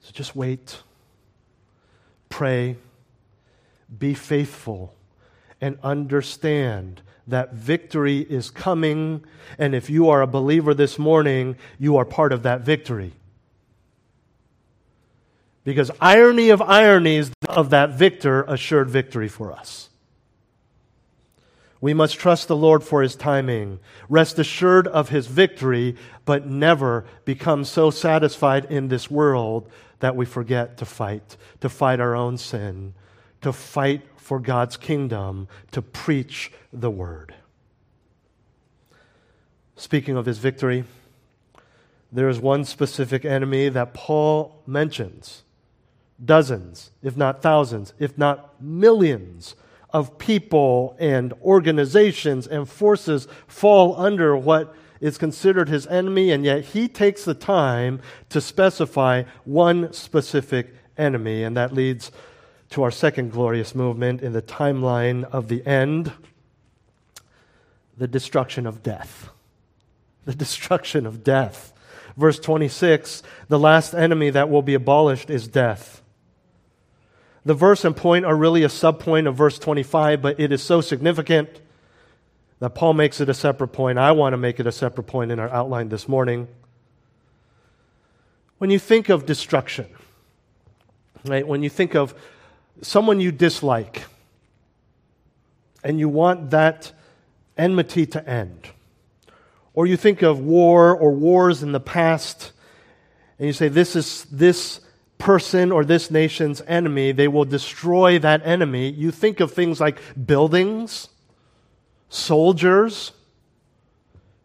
So 0.01 0.11
just 0.13 0.35
wait, 0.35 0.81
pray, 2.29 2.77
be 3.97 4.13
faithful, 4.13 4.95
and 5.61 5.77
understand 5.83 7.01
that 7.27 7.53
victory 7.53 8.19
is 8.19 8.49
coming. 8.49 9.23
And 9.57 9.75
if 9.75 9.89
you 9.89 10.09
are 10.09 10.21
a 10.21 10.27
believer 10.27 10.73
this 10.73 10.97
morning, 10.97 11.55
you 11.77 11.97
are 11.97 12.05
part 12.05 12.33
of 12.33 12.43
that 12.43 12.61
victory. 12.61 13.13
Because 15.63 15.91
irony 16.01 16.49
of 16.49 16.61
ironies 16.61 17.31
of 17.47 17.69
that 17.69 17.91
victor 17.91 18.43
assured 18.43 18.89
victory 18.89 19.27
for 19.27 19.51
us. 19.51 19.89
We 21.81 21.93
must 21.93 22.17
trust 22.17 22.47
the 22.47 22.57
Lord 22.57 22.83
for 22.83 23.01
his 23.01 23.15
timing, 23.15 23.79
rest 24.09 24.37
assured 24.37 24.87
of 24.87 25.09
his 25.09 25.27
victory, 25.27 25.95
but 26.25 26.45
never 26.45 27.05
become 27.23 27.63
so 27.63 27.89
satisfied 27.89 28.65
in 28.65 28.89
this 28.89 29.09
world 29.09 29.69
that 29.99 30.15
we 30.15 30.25
forget 30.25 30.77
to 30.77 30.85
fight, 30.85 31.37
to 31.61 31.69
fight 31.69 31.99
our 31.99 32.15
own 32.15 32.37
sin, 32.37 32.93
to 33.41 33.53
fight 33.53 34.01
for 34.29 34.39
God's 34.39 34.77
kingdom, 34.77 35.47
to 35.71 35.81
preach 35.81 36.51
the 36.71 36.91
word. 36.91 37.33
Speaking 39.75 40.15
of 40.15 40.27
his 40.27 40.37
victory, 40.37 40.83
there 42.11 42.29
is 42.29 42.39
one 42.39 42.63
specific 42.63 43.25
enemy 43.25 43.69
that 43.69 43.95
Paul 43.95 44.61
mentions 44.67 45.41
dozens, 46.23 46.91
if 47.01 47.17
not 47.17 47.41
thousands, 47.41 47.95
if 47.97 48.19
not 48.19 48.61
millions 48.61 49.55
of 49.89 50.19
people 50.19 50.95
and 50.99 51.33
organizations 51.41 52.45
and 52.45 52.69
forces 52.69 53.27
fall 53.47 53.99
under 53.99 54.37
what 54.37 54.75
is 55.01 55.17
considered 55.17 55.69
his 55.69 55.87
enemy, 55.87 56.29
and 56.29 56.45
yet 56.45 56.65
he 56.65 56.87
takes 56.87 57.25
the 57.25 57.33
time 57.33 57.99
to 58.29 58.39
specify 58.39 59.23
one 59.43 59.91
specific 59.91 60.75
enemy. 60.99 61.43
And 61.43 61.57
that 61.57 61.73
leads 61.73 62.11
to 62.69 62.83
our 62.83 62.91
second 62.91 63.31
glorious 63.31 63.73
movement 63.73 64.21
in 64.21 64.33
the 64.33 64.41
timeline 64.41 65.23
of 65.25 65.47
the 65.47 65.65
end 65.65 66.11
the 67.97 68.07
destruction 68.07 68.65
of 68.65 68.81
death. 68.81 69.29
The 70.23 70.33
destruction 70.33 71.05
of 71.05 71.23
death. 71.23 71.73
Verse 72.15 72.39
26 72.39 73.23
the 73.49 73.59
last 73.59 73.93
enemy 73.93 74.29
that 74.29 74.49
will 74.49 74.61
be 74.61 74.73
abolished 74.73 75.29
is 75.29 75.47
death. 75.47 76.01
The 77.45 77.53
verse 77.53 77.85
and 77.85 77.95
point 77.95 78.25
are 78.25 78.35
really 78.35 78.63
a 78.63 78.67
subpoint 78.67 79.27
of 79.27 79.35
verse 79.35 79.59
25, 79.59 80.21
but 80.21 80.39
it 80.39 80.51
is 80.51 80.61
so 80.61 80.81
significant 80.81 81.49
that 82.59 82.75
Paul 82.75 82.93
makes 82.93 83.21
it 83.21 83.29
a 83.29 83.33
separate 83.33 83.69
point. 83.69 83.97
I 83.97 84.11
want 84.11 84.33
to 84.33 84.37
make 84.37 84.59
it 84.59 84.67
a 84.67 84.71
separate 84.71 85.05
point 85.05 85.31
in 85.31 85.39
our 85.39 85.49
outline 85.49 85.89
this 85.89 86.07
morning. 86.07 86.47
When 88.57 88.69
you 88.69 88.79
think 88.79 89.07
of 89.07 89.25
destruction, 89.25 89.87
right, 91.25 91.47
when 91.47 91.63
you 91.63 91.69
think 91.69 91.95
of 91.95 92.13
someone 92.81 93.19
you 93.19 93.31
dislike 93.31 94.05
and 95.83 95.99
you 95.99 96.09
want 96.09 96.49
that 96.51 96.91
enmity 97.57 98.05
to 98.05 98.29
end, 98.29 98.69
or 99.73 99.85
you 99.85 99.97
think 99.97 100.21
of 100.21 100.39
war 100.39 100.95
or 100.95 101.11
wars 101.11 101.63
in 101.63 101.71
the 101.71 101.79
past 101.79 102.51
and 103.37 103.47
you 103.47 103.53
say, 103.53 103.67
This 103.67 103.95
is 103.95 104.25
this 104.25 104.81
person 105.17 105.71
or 105.71 105.83
this 105.83 106.09
nation's 106.09 106.61
enemy, 106.67 107.11
they 107.11 107.27
will 107.27 107.45
destroy 107.45 108.19
that 108.19 108.41
enemy. 108.45 108.89
You 108.89 109.11
think 109.11 109.39
of 109.39 109.51
things 109.51 109.79
like 109.79 109.99
buildings, 110.25 111.09
soldiers, 112.09 113.11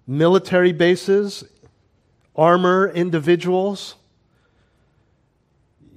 military 0.07 0.73
bases, 0.73 1.45
armor, 2.37 2.89
individuals 2.89 3.95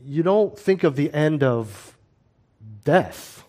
you 0.08 0.24
don't 0.24 0.58
think 0.58 0.86
of 0.86 0.96
the 0.96 1.13
end 1.13 1.44
of 1.44 1.87
death. 2.88 3.44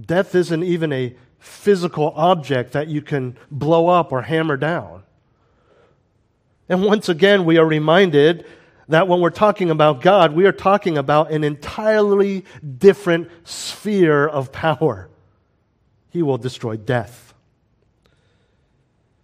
Death 0.00 0.34
isn't 0.34 0.62
even 0.64 0.90
a 0.90 1.14
physical 1.38 2.14
object 2.16 2.72
that 2.72 2.88
you 2.88 3.02
can 3.02 3.36
blow 3.50 3.88
up 3.88 4.10
or 4.10 4.22
hammer 4.22 4.56
down. 4.56 5.02
And 6.66 6.82
once 6.82 7.10
again, 7.10 7.44
we 7.44 7.58
are 7.58 7.66
reminded 7.66 8.46
that 8.88 9.06
when 9.06 9.20
we're 9.20 9.28
talking 9.28 9.70
about 9.70 10.00
God, 10.00 10.32
we 10.32 10.46
are 10.46 10.52
talking 10.52 10.96
about 10.96 11.30
an 11.30 11.44
entirely 11.44 12.46
different 12.78 13.28
sphere 13.44 14.26
of 14.26 14.50
power. 14.50 15.10
He 16.08 16.22
will 16.22 16.38
destroy 16.38 16.78
death. 16.78 17.34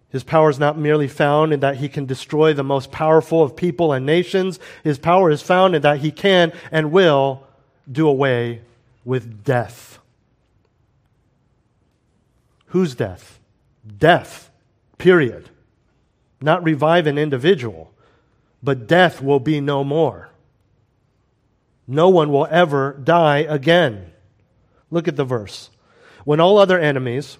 His 0.09 0.23
power 0.23 0.51
is 0.51 0.59
not 0.59 0.77
merely 0.77 1.07
found 1.07 1.51
in 1.51 1.61
that 1.61 1.77
he 1.77 1.89
can 1.89 2.05
destroy 2.05 2.53
the 2.53 2.63
most 2.63 2.91
powerful 2.91 3.41
of 3.41 3.55
people 3.55 3.91
and 3.91 4.05
nations. 4.05 4.59
His 4.83 4.99
power 4.99 5.31
is 5.31 5.41
found 5.41 5.73
in 5.73 5.81
that 5.81 5.97
he 5.97 6.11
can 6.11 6.53
and 6.71 6.91
will 6.91 7.47
do 7.89 8.07
away 8.07 8.61
with 9.05 9.43
death. 9.43 9.99
Whose 12.67 12.95
death? 12.95 13.39
Death, 13.97 14.49
period. 14.97 15.49
Not 16.41 16.63
revive 16.63 17.07
an 17.07 17.17
individual, 17.17 17.93
but 18.63 18.87
death 18.87 19.21
will 19.21 19.39
be 19.39 19.59
no 19.59 19.83
more. 19.83 20.29
No 21.87 22.09
one 22.09 22.31
will 22.31 22.47
ever 22.49 22.93
die 22.93 23.39
again. 23.39 24.11
Look 24.89 25.07
at 25.07 25.15
the 25.15 25.25
verse. 25.25 25.69
When 26.23 26.39
all 26.39 26.57
other 26.57 26.79
enemies, 26.79 27.37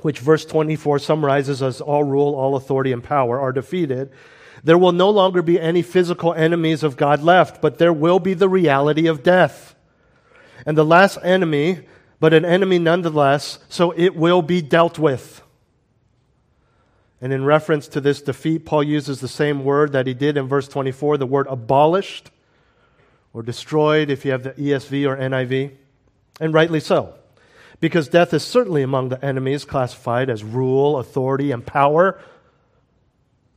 which 0.00 0.18
verse 0.18 0.44
24 0.44 0.98
summarizes 0.98 1.62
as 1.62 1.80
all 1.80 2.02
rule, 2.02 2.34
all 2.34 2.56
authority, 2.56 2.92
and 2.92 3.04
power, 3.04 3.38
are 3.40 3.52
defeated, 3.52 4.10
there 4.64 4.78
will 4.78 4.92
no 4.92 5.10
longer 5.10 5.42
be 5.42 5.60
any 5.60 5.82
physical 5.82 6.32
enemies 6.34 6.82
of 6.82 6.96
God 6.96 7.22
left, 7.22 7.60
but 7.60 7.78
there 7.78 7.92
will 7.92 8.18
be 8.18 8.34
the 8.34 8.48
reality 8.48 9.06
of 9.06 9.22
death. 9.22 9.74
And 10.64 10.78
the 10.78 10.84
last 10.84 11.18
enemy, 11.22 11.80
but 12.20 12.32
an 12.32 12.44
enemy 12.44 12.78
nonetheless, 12.78 13.58
so 13.68 13.92
it 13.92 14.14
will 14.14 14.42
be 14.42 14.62
dealt 14.62 14.98
with. 14.98 15.42
And 17.20 17.32
in 17.32 17.44
reference 17.44 17.88
to 17.88 18.00
this 18.00 18.22
defeat, 18.22 18.64
Paul 18.64 18.84
uses 18.84 19.20
the 19.20 19.28
same 19.28 19.64
word 19.64 19.92
that 19.92 20.06
he 20.06 20.14
did 20.14 20.36
in 20.36 20.46
verse 20.46 20.68
24, 20.68 21.18
the 21.18 21.26
word 21.26 21.46
abolished 21.48 22.30
or 23.32 23.42
destroyed 23.42 24.10
if 24.10 24.24
you 24.24 24.32
have 24.32 24.42
the 24.42 24.52
ESV 24.52 25.08
or 25.08 25.16
NIV, 25.16 25.72
and 26.40 26.54
rightly 26.54 26.80
so 26.80 27.14
because 27.82 28.06
death 28.06 28.32
is 28.32 28.44
certainly 28.44 28.84
among 28.84 29.08
the 29.08 29.22
enemies 29.24 29.64
classified 29.64 30.30
as 30.30 30.44
rule, 30.44 30.98
authority, 30.98 31.50
and 31.50 31.66
power. 31.66 32.18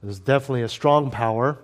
It 0.05 0.09
is 0.09 0.19
definitely 0.19 0.61
a 0.61 0.69
strong 0.69 1.09
power. 1.09 1.57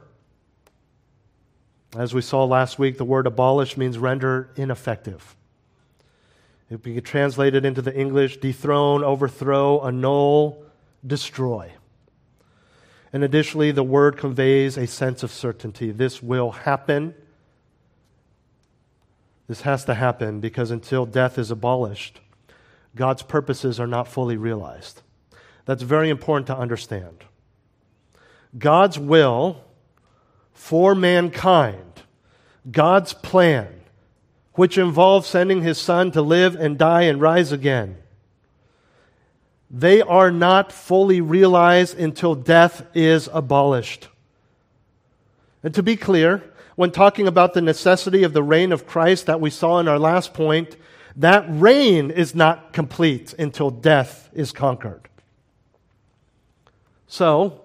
As 1.95 2.11
we 2.11 2.21
saw 2.21 2.43
last 2.43 2.79
week, 2.79 2.97
the 2.97 3.05
word 3.05 3.27
abolish 3.27 3.77
means 3.77 3.99
render 3.99 4.49
ineffective. 4.55 5.35
If 6.67 6.83
we 6.83 6.95
could 6.95 7.05
translate 7.05 7.53
it 7.53 7.65
into 7.65 7.83
the 7.83 7.95
English, 7.95 8.37
dethrone, 8.37 9.03
overthrow, 9.03 9.85
annul, 9.85 10.65
destroy. 11.05 11.71
And 13.13 13.23
additionally, 13.23 13.69
the 13.69 13.83
word 13.83 14.17
conveys 14.17 14.75
a 14.75 14.87
sense 14.87 15.21
of 15.21 15.31
certainty. 15.31 15.91
This 15.91 16.23
will 16.23 16.49
happen. 16.49 17.13
This 19.47 19.61
has 19.61 19.85
to 19.85 19.93
happen 19.93 20.39
because 20.39 20.71
until 20.71 21.05
death 21.05 21.37
is 21.37 21.51
abolished, 21.51 22.21
God's 22.95 23.21
purposes 23.21 23.79
are 23.79 23.85
not 23.85 24.07
fully 24.07 24.35
realized. 24.35 25.03
That's 25.65 25.83
very 25.83 26.09
important 26.09 26.47
to 26.47 26.57
understand. 26.57 27.25
God's 28.57 28.99
will 28.99 29.63
for 30.53 30.93
mankind, 30.93 32.03
God's 32.69 33.13
plan, 33.13 33.81
which 34.53 34.77
involves 34.77 35.27
sending 35.27 35.61
his 35.61 35.77
son 35.77 36.11
to 36.11 36.21
live 36.21 36.55
and 36.55 36.77
die 36.77 37.03
and 37.03 37.21
rise 37.21 37.51
again, 37.51 37.97
they 39.69 40.01
are 40.01 40.31
not 40.31 40.71
fully 40.71 41.21
realized 41.21 41.97
until 41.97 42.35
death 42.35 42.85
is 42.93 43.29
abolished. 43.31 44.09
And 45.63 45.73
to 45.73 45.81
be 45.81 45.95
clear, 45.95 46.43
when 46.75 46.91
talking 46.91 47.27
about 47.27 47.53
the 47.53 47.61
necessity 47.61 48.23
of 48.23 48.33
the 48.33 48.43
reign 48.43 48.71
of 48.71 48.85
Christ 48.85 49.27
that 49.27 49.39
we 49.39 49.49
saw 49.49 49.79
in 49.79 49.87
our 49.87 49.99
last 49.99 50.33
point, 50.33 50.75
that 51.15 51.45
reign 51.47 52.11
is 52.11 52.35
not 52.35 52.73
complete 52.73 53.33
until 53.33 53.69
death 53.69 54.29
is 54.33 54.51
conquered. 54.51 55.07
So, 57.07 57.61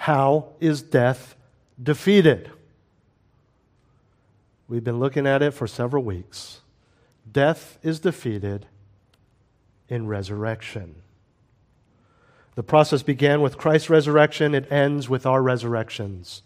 how 0.00 0.46
is 0.60 0.80
death 0.80 1.36
defeated? 1.80 2.50
We've 4.66 4.82
been 4.82 4.98
looking 4.98 5.26
at 5.26 5.42
it 5.42 5.50
for 5.50 5.66
several 5.66 6.02
weeks. 6.02 6.60
Death 7.30 7.76
is 7.82 8.00
defeated 8.00 8.64
in 9.90 10.06
resurrection. 10.06 10.94
The 12.54 12.62
process 12.62 13.02
began 13.02 13.42
with 13.42 13.58
Christ's 13.58 13.90
resurrection, 13.90 14.54
it 14.54 14.72
ends 14.72 15.10
with 15.10 15.26
our 15.26 15.42
resurrections. 15.42 16.40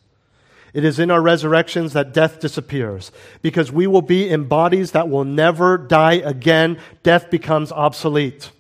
It 0.73 0.85
is 0.85 0.99
in 0.99 1.13
our 1.13 1.23
resurrections 1.23 1.93
that 1.93 2.13
death 2.13 2.41
disappears 2.41 3.13
because 3.41 3.71
we 3.71 3.87
will 3.87 4.03
be 4.03 4.29
in 4.29 4.49
bodies 4.49 4.91
that 4.91 5.09
will 5.09 5.23
never 5.23 5.79
die 5.79 6.15
again. 6.15 6.81
Death 7.05 7.31
becomes 7.31 7.71
obsolete. 7.71 8.51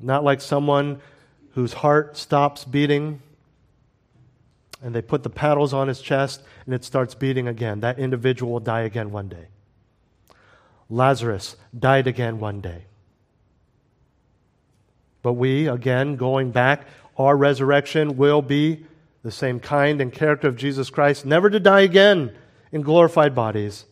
Not 0.00 0.24
like 0.24 0.40
someone 0.40 1.00
whose 1.52 1.72
heart 1.74 2.16
stops 2.16 2.64
beating 2.64 3.20
and 4.82 4.94
they 4.94 5.02
put 5.02 5.22
the 5.22 5.30
paddles 5.30 5.74
on 5.74 5.88
his 5.88 6.00
chest 6.00 6.42
and 6.64 6.74
it 6.74 6.84
starts 6.84 7.14
beating 7.14 7.48
again. 7.48 7.80
That 7.80 7.98
individual 7.98 8.52
will 8.52 8.60
die 8.60 8.82
again 8.82 9.10
one 9.10 9.28
day. 9.28 9.48
Lazarus 10.88 11.56
died 11.78 12.06
again 12.06 12.40
one 12.40 12.60
day. 12.60 12.84
But 15.22 15.34
we, 15.34 15.68
again, 15.68 16.16
going 16.16 16.50
back, 16.50 16.86
our 17.18 17.36
resurrection 17.36 18.16
will 18.16 18.42
be 18.42 18.86
the 19.22 19.30
same 19.30 19.60
kind 19.60 20.00
and 20.00 20.12
character 20.12 20.48
of 20.48 20.56
Jesus 20.56 20.88
Christ, 20.88 21.26
never 21.26 21.50
to 21.50 21.60
die 21.60 21.80
again 21.80 22.32
in 22.72 22.80
glorified 22.80 23.34
bodies. 23.34 23.84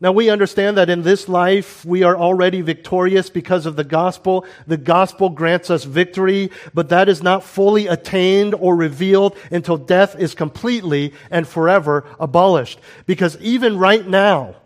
Now, 0.00 0.12
we 0.12 0.28
understand 0.28 0.76
that 0.76 0.90
in 0.90 1.02
this 1.02 1.28
life 1.28 1.84
we 1.84 2.02
are 2.02 2.16
already 2.16 2.60
victorious 2.60 3.30
because 3.30 3.64
of 3.64 3.76
the 3.76 3.84
gospel. 3.84 4.44
The 4.66 4.76
gospel 4.76 5.30
grants 5.30 5.70
us 5.70 5.84
victory, 5.84 6.50
but 6.74 6.88
that 6.88 7.08
is 7.08 7.22
not 7.22 7.44
fully 7.44 7.86
attained 7.86 8.54
or 8.54 8.76
revealed 8.76 9.36
until 9.50 9.76
death 9.76 10.18
is 10.18 10.34
completely 10.34 11.14
and 11.30 11.46
forever 11.46 12.04
abolished. 12.18 12.80
Because 13.06 13.40
even 13.40 13.78
right 13.78 14.06
now, 14.06 14.56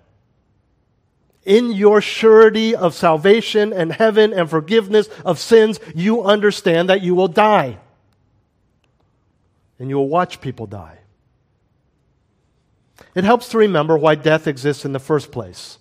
in 1.44 1.72
your 1.72 2.00
surety 2.00 2.74
of 2.74 2.94
salvation 2.94 3.72
and 3.72 3.92
heaven 3.92 4.32
and 4.32 4.50
forgiveness 4.50 5.08
of 5.24 5.38
sins, 5.38 5.78
you 5.94 6.24
understand 6.24 6.88
that 6.88 7.02
you 7.02 7.14
will 7.14 7.28
die 7.28 7.78
and 9.78 9.88
you 9.88 9.96
will 9.96 10.08
watch 10.08 10.40
people 10.40 10.66
die. 10.66 10.97
It 13.14 13.24
helps 13.24 13.48
to 13.48 13.58
remember 13.58 13.96
why 13.96 14.14
death 14.14 14.46
exists 14.46 14.84
in 14.84 14.92
the 14.92 14.98
first 14.98 15.32
place 15.32 15.78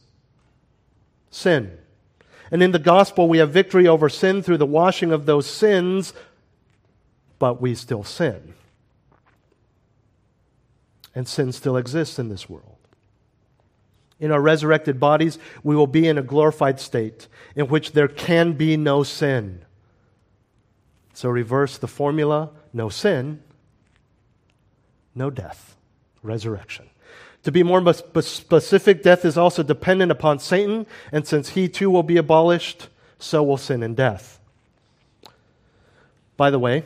sin. 1.29 1.77
And 2.49 2.63
in 2.63 2.71
the 2.71 2.79
gospel, 2.79 3.27
we 3.27 3.39
have 3.39 3.51
victory 3.51 3.87
over 3.87 4.09
sin 4.09 4.41
through 4.41 4.57
the 4.57 4.65
washing 4.65 5.11
of 5.11 5.25
those 5.25 5.45
sins, 5.45 6.13
but 7.39 7.61
we 7.61 7.75
still 7.75 8.03
sin. 8.03 8.53
And 11.13 11.27
sin 11.27 11.51
still 11.51 11.77
exists 11.77 12.17
in 12.17 12.29
this 12.29 12.49
world. 12.49 12.77
In 14.19 14.31
our 14.31 14.41
resurrected 14.41 14.99
bodies, 14.99 15.37
we 15.63 15.75
will 15.75 15.87
be 15.87 16.07
in 16.07 16.17
a 16.17 16.23
glorified 16.23 16.79
state 16.79 17.27
in 17.55 17.67
which 17.67 17.91
there 17.91 18.07
can 18.07 18.53
be 18.53 18.77
no 18.77 19.03
sin. 19.03 19.63
So 21.13 21.29
reverse 21.29 21.77
the 21.77 21.87
formula 21.87 22.51
no 22.73 22.89
sin, 22.89 23.41
no 25.15 25.29
death, 25.29 25.75
resurrection. 26.21 26.89
To 27.47 27.51
be 27.53 27.63
more 27.63 27.93
specific, 27.93 29.03
death 29.03 29.23
is 29.23 29.37
also 29.37 29.63
dependent 29.63 30.11
upon 30.11 30.39
Satan, 30.39 30.85
and 31.13 31.25
since 31.25 31.51
he 31.51 31.69
too 31.69 31.89
will 31.89 32.03
be 32.03 32.17
abolished, 32.17 32.89
so 33.19 33.41
will 33.41 33.55
sin 33.55 33.83
and 33.83 33.95
death. 33.95 34.37
By 36.35 36.49
the 36.49 36.59
way, 36.59 36.83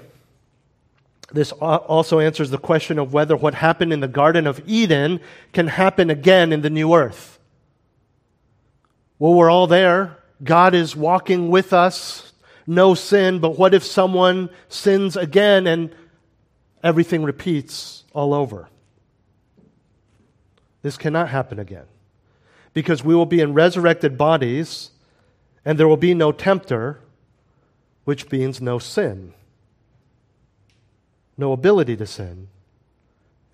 this 1.33 1.51
also 1.51 2.19
answers 2.19 2.51
the 2.51 2.59
question 2.59 2.99
of 2.99 3.11
whether 3.11 3.35
what 3.35 3.55
happened 3.55 3.91
in 3.91 4.01
the 4.01 4.07
Garden 4.07 4.45
of 4.45 4.61
Eden 4.67 5.19
can 5.51 5.65
happen 5.65 6.11
again 6.11 6.53
in 6.53 6.61
the 6.61 6.69
new 6.69 6.93
earth. 6.93 7.39
Well, 9.17 9.33
we're 9.33 9.49
all 9.49 9.65
there. 9.65 10.19
God 10.43 10.75
is 10.75 10.95
walking 10.95 11.49
with 11.49 11.73
us, 11.73 12.33
no 12.67 12.93
sin, 12.93 13.39
but 13.39 13.57
what 13.57 13.73
if 13.73 13.83
someone 13.83 14.51
sins 14.69 15.17
again 15.17 15.65
and 15.65 15.95
everything 16.83 17.23
repeats 17.23 18.03
all 18.13 18.35
over? 18.35 18.67
This 20.81 20.97
cannot 20.97 21.29
happen 21.29 21.59
again 21.59 21.85
because 22.73 23.03
we 23.03 23.15
will 23.15 23.25
be 23.25 23.41
in 23.41 23.53
resurrected 23.53 24.17
bodies 24.17 24.91
and 25.63 25.77
there 25.77 25.87
will 25.87 25.97
be 25.97 26.13
no 26.13 26.31
tempter, 26.31 26.99
which 28.03 28.31
means 28.31 28.61
no 28.61 28.79
sin 28.79 29.33
no 31.41 31.51
ability 31.51 31.97
to 31.97 32.05
sin, 32.05 32.47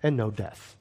and 0.02 0.16
no 0.16 0.30
death. 0.30 0.76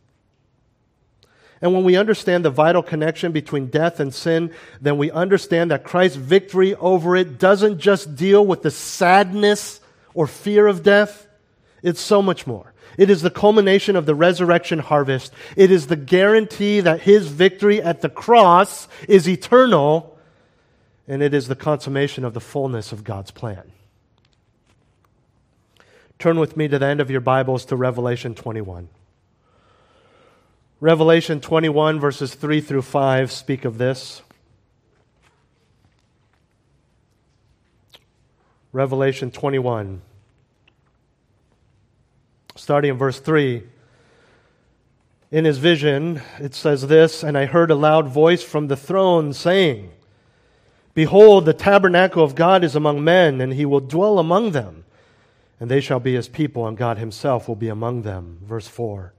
And 1.60 1.74
when 1.74 1.84
we 1.84 1.96
understand 1.96 2.46
the 2.46 2.52
vital 2.52 2.84
connection 2.84 3.32
between 3.32 3.68
death 3.68 4.00
and 4.00 4.14
sin, 4.14 4.54
then 4.80 4.98
we 5.00 5.10
understand 5.10 5.72
that 5.72 5.84
Christ's 5.84 6.18
victory 6.18 6.76
over 6.76 7.16
it 7.16 7.40
doesn't 7.40 7.80
just 7.80 8.16
deal 8.16 8.46
with 8.46 8.62
the 8.62 8.70
sadness 8.70 9.80
or 10.14 10.28
fear 10.28 10.68
of 10.68 10.84
death, 10.84 11.26
it's 11.82 12.02
so 12.02 12.22
much 12.22 12.46
more. 12.46 12.74
It 12.98 13.12
is 13.12 13.22
the 13.22 13.30
culmination 13.30 13.96
of 13.96 14.08
the 14.08 14.16
resurrection 14.16 14.80
harvest. 14.80 15.32
It 15.56 15.70
is 15.70 15.88
the 15.88 15.96
guarantee 15.96 16.82
that 16.82 17.02
his 17.02 17.28
victory 17.28 17.82
at 17.82 18.02
the 18.02 18.10
cross 18.10 18.88
is 19.08 19.30
eternal, 19.30 20.18
and 21.08 21.22
it 21.22 21.34
is 21.34 21.48
the 21.48 21.56
consummation 21.56 22.26
of 22.26 22.34
the 22.34 22.42
fullness 22.42 22.92
of 22.92 23.04
God's 23.04 23.32
plan. 23.32 23.72
Turn 26.18 26.40
with 26.40 26.58
me 26.58 26.68
to 26.68 26.80
the 26.80 26.86
end 26.88 27.00
of 27.00 27.12
your 27.12 27.22
Bibles 27.22 27.66
to 27.66 27.76
Revelation 27.76 28.34
21. 28.34 28.90
Revelation 30.80 31.40
21, 31.40 32.00
verses 32.00 32.34
3 32.34 32.62
through 32.62 32.82
5, 32.82 33.32
speak 33.32 33.66
of 33.66 33.78
this. 33.78 34.24
Revelation 38.72 39.32
21, 39.32 40.02
starting 42.58 42.92
in 42.92 42.98
verse 42.98 43.20
3. 43.20 43.64
In 45.32 45.46
his 45.46 45.58
vision, 45.58 46.22
it 46.40 46.54
says 46.54 46.88
this 46.88 47.24
And 47.24 47.38
I 47.38 47.46
heard 47.46 47.72
a 47.72 47.76
loud 47.76 48.08
voice 48.08 48.44
from 48.44 48.68
the 48.68 48.78
throne 48.78 49.34
saying, 49.34 49.92
Behold, 50.94 51.46
the 51.46 51.54
tabernacle 51.54 52.24
of 52.24 52.36
God 52.36 52.64
is 52.64 52.76
among 52.76 53.04
men, 53.04 53.40
and 53.40 53.54
he 53.54 53.66
will 53.66 53.80
dwell 53.80 54.20
among 54.20 54.52
them 54.52 54.84
and 55.60 55.72
they 55.72 55.82
shall 55.82 56.00
be 56.00 56.14
his 56.14 56.28
people, 56.28 56.68
and 56.68 56.78
God 56.78 56.98
himself 56.98 57.48
will 57.48 57.56
be 57.56 57.70
among 57.70 58.04
them. 58.04 58.40
Verse 58.44 58.68
4. 58.68 59.14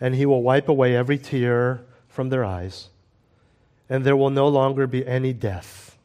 And 0.00 0.14
he 0.14 0.26
will 0.26 0.42
wipe 0.42 0.68
away 0.68 0.94
every 0.94 1.18
tear 1.18 1.84
from 2.08 2.28
their 2.28 2.44
eyes, 2.44 2.88
and 3.88 4.04
there 4.04 4.16
will 4.16 4.30
no 4.30 4.48
longer 4.48 4.86
be 4.86 5.06
any 5.06 5.32
death. 5.32 5.98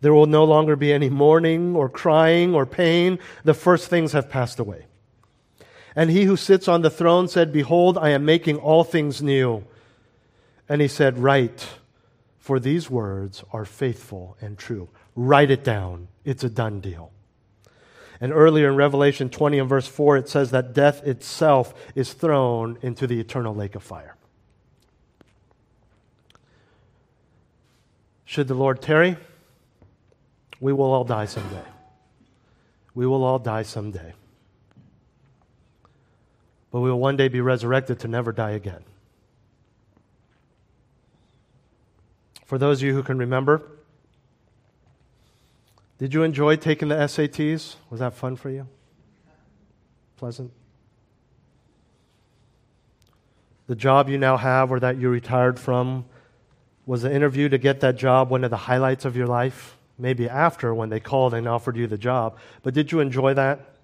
There 0.00 0.12
will 0.12 0.26
no 0.26 0.44
longer 0.44 0.76
be 0.76 0.92
any 0.92 1.08
mourning 1.08 1.74
or 1.74 1.88
crying 1.88 2.54
or 2.54 2.66
pain. 2.66 3.18
The 3.42 3.54
first 3.54 3.88
things 3.88 4.12
have 4.12 4.28
passed 4.28 4.60
away. 4.60 4.84
And 5.98 6.12
he 6.12 6.26
who 6.26 6.36
sits 6.36 6.68
on 6.68 6.82
the 6.82 6.90
throne 6.90 7.26
said, 7.26 7.52
Behold, 7.52 7.98
I 7.98 8.10
am 8.10 8.24
making 8.24 8.58
all 8.58 8.84
things 8.84 9.20
new. 9.20 9.64
And 10.68 10.80
he 10.80 10.86
said, 10.86 11.18
Write, 11.18 11.70
for 12.38 12.60
these 12.60 12.88
words 12.88 13.42
are 13.52 13.64
faithful 13.64 14.36
and 14.40 14.56
true. 14.56 14.90
Write 15.16 15.50
it 15.50 15.64
down. 15.64 16.06
It's 16.24 16.44
a 16.44 16.48
done 16.48 16.78
deal. 16.78 17.10
And 18.20 18.32
earlier 18.32 18.68
in 18.68 18.76
Revelation 18.76 19.28
20 19.28 19.58
and 19.58 19.68
verse 19.68 19.88
4, 19.88 20.18
it 20.18 20.28
says 20.28 20.52
that 20.52 20.72
death 20.72 21.04
itself 21.04 21.74
is 21.96 22.12
thrown 22.12 22.78
into 22.80 23.08
the 23.08 23.18
eternal 23.18 23.52
lake 23.52 23.74
of 23.74 23.82
fire. 23.82 24.14
Should 28.24 28.46
the 28.46 28.54
Lord 28.54 28.80
tarry, 28.80 29.16
we 30.60 30.72
will 30.72 30.92
all 30.92 31.02
die 31.02 31.26
someday. 31.26 31.66
We 32.94 33.04
will 33.04 33.24
all 33.24 33.40
die 33.40 33.62
someday. 33.64 34.14
But 36.70 36.80
we 36.80 36.90
will 36.90 37.00
one 37.00 37.16
day 37.16 37.28
be 37.28 37.40
resurrected 37.40 38.00
to 38.00 38.08
never 38.08 38.32
die 38.32 38.50
again. 38.50 38.84
For 42.44 42.58
those 42.58 42.80
of 42.80 42.86
you 42.86 42.94
who 42.94 43.02
can 43.02 43.18
remember, 43.18 43.62
did 45.98 46.14
you 46.14 46.22
enjoy 46.22 46.56
taking 46.56 46.88
the 46.88 46.94
SATs? 46.94 47.76
Was 47.90 48.00
that 48.00 48.14
fun 48.14 48.36
for 48.36 48.50
you? 48.50 48.66
Pleasant? 50.16 50.52
The 53.66 53.76
job 53.76 54.08
you 54.08 54.16
now 54.16 54.36
have 54.36 54.70
or 54.70 54.80
that 54.80 54.96
you 54.96 55.10
retired 55.10 55.60
from, 55.60 56.06
was 56.86 57.02
the 57.02 57.14
interview 57.14 57.50
to 57.50 57.58
get 57.58 57.80
that 57.80 57.96
job 57.96 58.30
one 58.30 58.44
of 58.44 58.50
the 58.50 58.56
highlights 58.56 59.04
of 59.04 59.14
your 59.14 59.26
life? 59.26 59.76
Maybe 59.98 60.28
after 60.28 60.74
when 60.74 60.88
they 60.88 61.00
called 61.00 61.34
and 61.34 61.46
offered 61.46 61.76
you 61.76 61.86
the 61.86 61.98
job. 61.98 62.38
But 62.62 62.72
did 62.72 62.92
you 62.92 63.00
enjoy 63.00 63.34
that? 63.34 63.74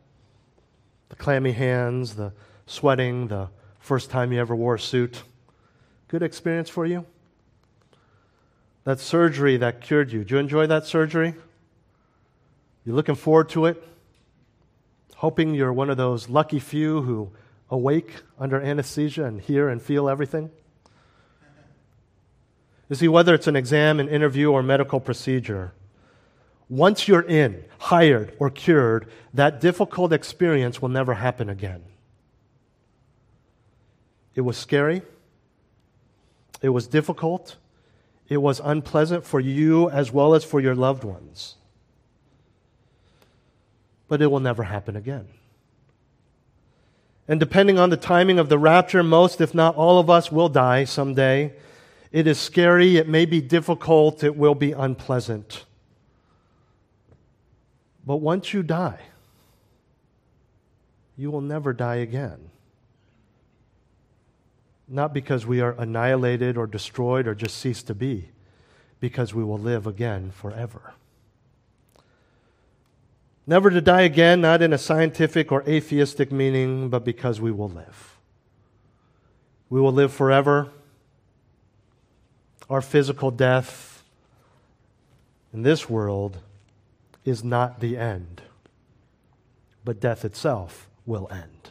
The 1.10 1.16
clammy 1.16 1.52
hands, 1.52 2.14
the 2.14 2.32
sweating, 2.66 3.28
the 3.28 3.48
first 3.78 4.10
time 4.10 4.32
you 4.32 4.40
ever 4.40 4.54
wore 4.54 4.76
a 4.76 4.80
suit. 4.80 5.22
Good 6.08 6.22
experience 6.22 6.68
for 6.68 6.86
you? 6.86 7.06
That 8.84 9.00
surgery 9.00 9.56
that 9.56 9.80
cured 9.80 10.12
you. 10.12 10.20
Did 10.20 10.30
you 10.30 10.38
enjoy 10.38 10.66
that 10.66 10.86
surgery? 10.86 11.34
You're 12.84 12.94
looking 12.94 13.14
forward 13.14 13.48
to 13.50 13.66
it, 13.66 13.82
hoping 15.16 15.54
you're 15.54 15.72
one 15.72 15.88
of 15.88 15.96
those 15.96 16.28
lucky 16.28 16.58
few 16.58 17.02
who 17.02 17.32
awake 17.70 18.22
under 18.38 18.60
anesthesia 18.60 19.24
and 19.24 19.40
hear 19.40 19.68
and 19.68 19.80
feel 19.80 20.08
everything. 20.08 20.50
You 22.90 22.96
see, 22.96 23.08
whether 23.08 23.34
it's 23.34 23.46
an 23.46 23.56
exam, 23.56 23.98
an 23.98 24.08
interview, 24.08 24.52
or 24.52 24.62
medical 24.62 25.00
procedure, 25.00 25.72
once 26.68 27.08
you're 27.08 27.22
in, 27.22 27.64
hired, 27.78 28.34
or 28.38 28.50
cured, 28.50 29.08
that 29.32 29.60
difficult 29.60 30.12
experience 30.12 30.82
will 30.82 30.90
never 30.90 31.14
happen 31.14 31.48
again. 31.48 31.82
It 34.34 34.42
was 34.42 34.56
scary. 34.56 35.02
It 36.60 36.70
was 36.70 36.86
difficult. 36.86 37.56
It 38.28 38.38
was 38.38 38.60
unpleasant 38.64 39.24
for 39.24 39.40
you 39.40 39.90
as 39.90 40.12
well 40.12 40.34
as 40.34 40.44
for 40.44 40.60
your 40.60 40.74
loved 40.74 41.04
ones 41.04 41.56
but 44.08 44.22
it 44.22 44.26
will 44.28 44.40
never 44.40 44.64
happen 44.64 44.96
again. 44.96 45.26
And 47.26 47.40
depending 47.40 47.78
on 47.78 47.90
the 47.90 47.96
timing 47.96 48.38
of 48.38 48.48
the 48.48 48.58
rapture, 48.58 49.02
most, 49.02 49.40
if 49.40 49.54
not 49.54 49.76
all 49.76 49.98
of 49.98 50.10
us, 50.10 50.30
will 50.30 50.48
die 50.48 50.84
someday. 50.84 51.54
It 52.12 52.26
is 52.26 52.38
scary, 52.38 52.96
it 52.96 53.08
may 53.08 53.24
be 53.24 53.40
difficult, 53.40 54.22
it 54.22 54.36
will 54.36 54.54
be 54.54 54.72
unpleasant. 54.72 55.64
But 58.06 58.18
once 58.18 58.52
you 58.52 58.62
die, 58.62 59.00
you 61.16 61.30
will 61.30 61.40
never 61.40 61.72
die 61.72 61.96
again. 61.96 62.50
Not 64.86 65.14
because 65.14 65.46
we 65.46 65.60
are 65.60 65.72
annihilated 65.78 66.56
or 66.56 66.66
destroyed 66.66 67.26
or 67.26 67.34
just 67.34 67.56
cease 67.58 67.82
to 67.84 67.94
be, 67.94 68.28
because 69.00 69.34
we 69.34 69.42
will 69.42 69.58
live 69.58 69.86
again 69.86 70.30
forever. 70.30 70.94
Never 73.46 73.70
to 73.70 73.80
die 73.80 74.02
again, 74.02 74.40
not 74.40 74.62
in 74.62 74.72
a 74.72 74.78
scientific 74.78 75.52
or 75.52 75.62
atheistic 75.68 76.32
meaning, 76.32 76.88
but 76.88 77.04
because 77.04 77.40
we 77.40 77.50
will 77.50 77.68
live. 77.68 78.16
We 79.68 79.80
will 79.80 79.92
live 79.92 80.12
forever. 80.12 80.70
Our 82.70 82.80
physical 82.80 83.30
death 83.30 84.02
in 85.52 85.62
this 85.62 85.90
world 85.90 86.38
is 87.24 87.44
not 87.44 87.80
the 87.80 87.96
end, 87.98 88.42
but 89.84 90.00
death 90.00 90.24
itself 90.24 90.88
will 91.04 91.28
end. 91.30 91.70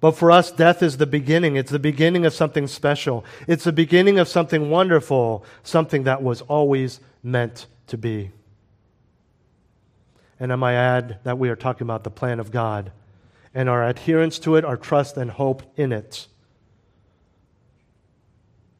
But 0.00 0.12
for 0.12 0.30
us, 0.30 0.52
death 0.52 0.82
is 0.82 0.98
the 0.98 1.06
beginning. 1.06 1.56
It's 1.56 1.70
the 1.70 1.78
beginning 1.78 2.26
of 2.26 2.34
something 2.34 2.66
special. 2.66 3.24
It's 3.46 3.64
the 3.64 3.72
beginning 3.72 4.18
of 4.18 4.28
something 4.28 4.68
wonderful, 4.70 5.44
something 5.62 6.04
that 6.04 6.22
was 6.22 6.42
always 6.42 7.00
meant 7.22 7.66
to 7.86 7.96
be. 7.96 8.30
And 10.38 10.52
I 10.52 10.56
might 10.56 10.74
add 10.74 11.18
that 11.24 11.38
we 11.38 11.48
are 11.48 11.56
talking 11.56 11.86
about 11.86 12.04
the 12.04 12.10
plan 12.10 12.40
of 12.40 12.50
God 12.50 12.92
and 13.54 13.70
our 13.70 13.88
adherence 13.88 14.38
to 14.40 14.56
it, 14.56 14.66
our 14.66 14.76
trust 14.76 15.16
and 15.16 15.30
hope 15.30 15.62
in 15.76 15.92
it. 15.92 16.26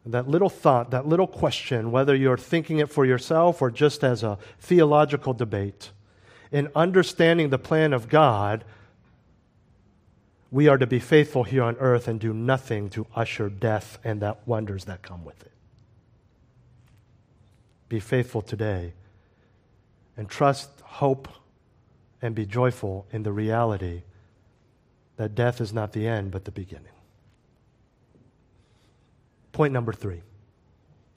that 0.05 0.29
little 0.29 0.51
thought, 0.51 0.91
that 0.91 1.09
little 1.09 1.27
question, 1.27 1.91
whether 1.91 2.15
you're 2.15 2.37
thinking 2.37 2.79
it 2.79 2.91
for 2.91 3.05
yourself 3.05 3.61
or 3.61 3.71
just 3.71 4.05
as 4.05 4.23
a 4.23 4.39
theological 4.61 5.33
debate, 5.33 5.91
in 6.53 6.69
understanding 6.77 7.49
the 7.49 7.59
plan 7.59 7.93
of 7.93 8.09
God, 8.09 8.65
we 10.57 10.69
are 10.69 10.79
to 10.79 10.87
be 10.87 10.99
faithful 10.99 11.45
here 11.45 11.63
on 11.63 11.77
earth 11.77 12.09
and 12.09 12.19
do 12.19 12.33
nothing 12.33 12.89
to 12.89 13.07
usher 13.15 13.51
death 13.51 13.99
and 14.03 14.23
that 14.23 14.39
wonders 14.49 14.87
that 14.87 15.03
come 15.03 15.23
with 15.23 15.39
it. 15.43 15.53
Be 17.91 18.01
faithful 18.01 18.41
today 18.41 18.95
and 20.17 20.31
trust, 20.31 20.71
hope, 20.81 21.29
and 22.23 22.35
be 22.35 22.47
joyful 22.47 23.07
in 23.13 23.23
the 23.23 23.33
reality 23.33 24.05
that 25.19 25.35
death 25.35 25.61
is 25.61 25.75
not 25.75 25.93
the 25.93 26.09
end, 26.09 26.31
but 26.31 26.47
the 26.47 26.51
beginning. 26.51 26.87
Point 29.53 29.75
number 29.75 29.93
three. 29.93 30.23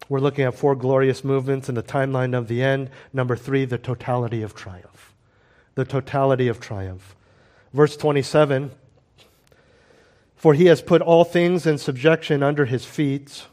We're 0.09 0.19
looking 0.19 0.43
at 0.43 0.53
four 0.53 0.75
glorious 0.75 1.23
movements 1.23 1.69
in 1.69 1.75
the 1.75 1.83
timeline 1.83 2.37
of 2.37 2.49
the 2.49 2.61
end. 2.61 2.89
Number 3.13 3.37
three, 3.37 3.63
the 3.63 3.77
totality 3.77 4.41
of 4.41 4.53
triumph. 4.53 5.13
The 5.75 5.85
totality 5.85 6.49
of 6.49 6.59
triumph. 6.59 7.15
Verse 7.71 7.95
27 7.95 8.71
For 10.39 10.53
he 10.53 10.67
has 10.67 10.81
put 10.81 11.01
all 11.01 11.25
things 11.25 11.67
in 11.67 11.77
subjection 11.77 12.41
under 12.41 12.63
his 12.63 12.85
feet. 12.85 13.45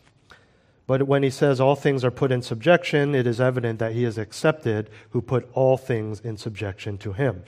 But 0.87 1.03
when 1.03 1.25
he 1.25 1.31
says 1.31 1.61
all 1.61 1.75
things 1.75 2.05
are 2.05 2.13
put 2.13 2.31
in 2.31 2.43
subjection, 2.43 3.13
it 3.13 3.27
is 3.27 3.41
evident 3.41 3.81
that 3.81 3.91
he 3.91 4.05
is 4.05 4.17
accepted 4.17 4.89
who 5.11 5.21
put 5.21 5.51
all 5.53 5.77
things 5.77 6.21
in 6.21 6.37
subjection 6.37 6.97
to 6.99 7.13
him. 7.13 7.43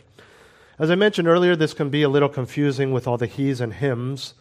As 0.77 0.91
I 0.91 0.97
mentioned 0.97 1.29
earlier, 1.29 1.55
this 1.55 1.73
can 1.73 1.89
be 1.89 2.03
a 2.03 2.09
little 2.09 2.29
confusing 2.29 2.93
with 2.93 3.07
all 3.07 3.17
the 3.17 3.27
he's 3.27 3.61
and 3.61 3.75
hims. 3.75 4.35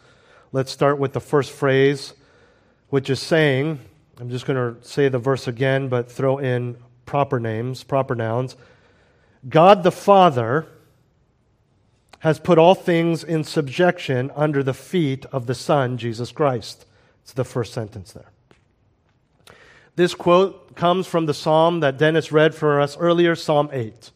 Let's 0.52 0.72
start 0.72 0.98
with 0.98 1.14
the 1.14 1.22
first 1.22 1.52
phrase, 1.52 2.16
which 2.90 3.08
is 3.12 3.20
saying, 3.20 3.78
I'm 4.20 4.32
just 4.32 4.48
going 4.48 4.58
to 4.58 4.84
say 4.84 5.10
the 5.10 5.20
verse 5.20 5.48
again, 5.48 5.90
but 5.90 6.12
throw 6.12 6.40
in 6.40 6.76
proper 7.06 7.40
names, 7.40 7.84
proper 7.84 8.16
nouns. 8.16 8.56
God 9.48 9.84
the 9.84 9.92
Father 9.92 10.66
has 12.20 12.40
put 12.40 12.58
all 12.58 12.76
things 12.76 13.24
in 13.24 13.44
subjection 13.44 14.32
under 14.36 14.64
the 14.64 14.74
feet 14.74 15.26
of 15.32 15.46
the 15.46 15.56
Son, 15.56 15.98
Jesus 15.98 16.32
Christ. 16.32 16.86
It's 17.24 17.34
the 17.34 17.44
first 17.44 17.74
sentence 17.74 18.14
there. 18.14 18.32
This 19.96 20.14
quote 20.14 20.76
comes 20.76 21.08
from 21.08 21.26
the 21.26 21.34
psalm 21.34 21.80
that 21.80 21.98
Dennis 21.98 22.32
read 22.32 22.54
for 22.54 22.80
us 22.80 22.98
earlier, 22.98 23.36
Psalm 23.36 23.70
8. 23.72 24.12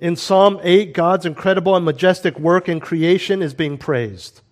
In 0.00 0.16
Psalm 0.16 0.60
8, 0.62 0.92
God's 0.92 1.24
incredible 1.24 1.74
and 1.74 1.84
majestic 1.84 2.38
work 2.38 2.68
in 2.68 2.80
creation 2.80 3.40
is 3.42 3.54
being 3.54 3.78
praised. 3.78 4.42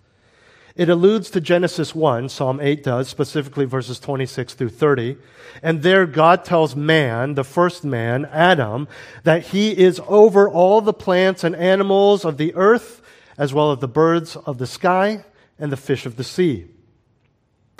It 0.74 0.88
alludes 0.88 1.30
to 1.30 1.40
Genesis 1.40 1.94
1, 1.94 2.30
Psalm 2.30 2.58
8 2.60 2.82
does, 2.82 3.08
specifically 3.08 3.66
verses 3.66 4.00
26 4.00 4.54
through 4.54 4.70
30. 4.70 5.18
And 5.62 5.82
there 5.82 6.06
God 6.06 6.44
tells 6.44 6.74
man, 6.74 7.34
the 7.34 7.44
first 7.44 7.84
man, 7.84 8.24
Adam, 8.26 8.88
that 9.24 9.48
he 9.48 9.72
is 9.72 10.00
over 10.08 10.48
all 10.48 10.80
the 10.80 10.94
plants 10.94 11.44
and 11.44 11.54
animals 11.54 12.24
of 12.24 12.38
the 12.38 12.54
earth, 12.54 13.02
as 13.36 13.52
well 13.52 13.70
as 13.72 13.80
the 13.80 13.88
birds 13.88 14.34
of 14.36 14.56
the 14.56 14.66
sky 14.66 15.24
and 15.58 15.70
the 15.70 15.76
fish 15.76 16.06
of 16.06 16.16
the 16.16 16.24
sea. 16.24 16.66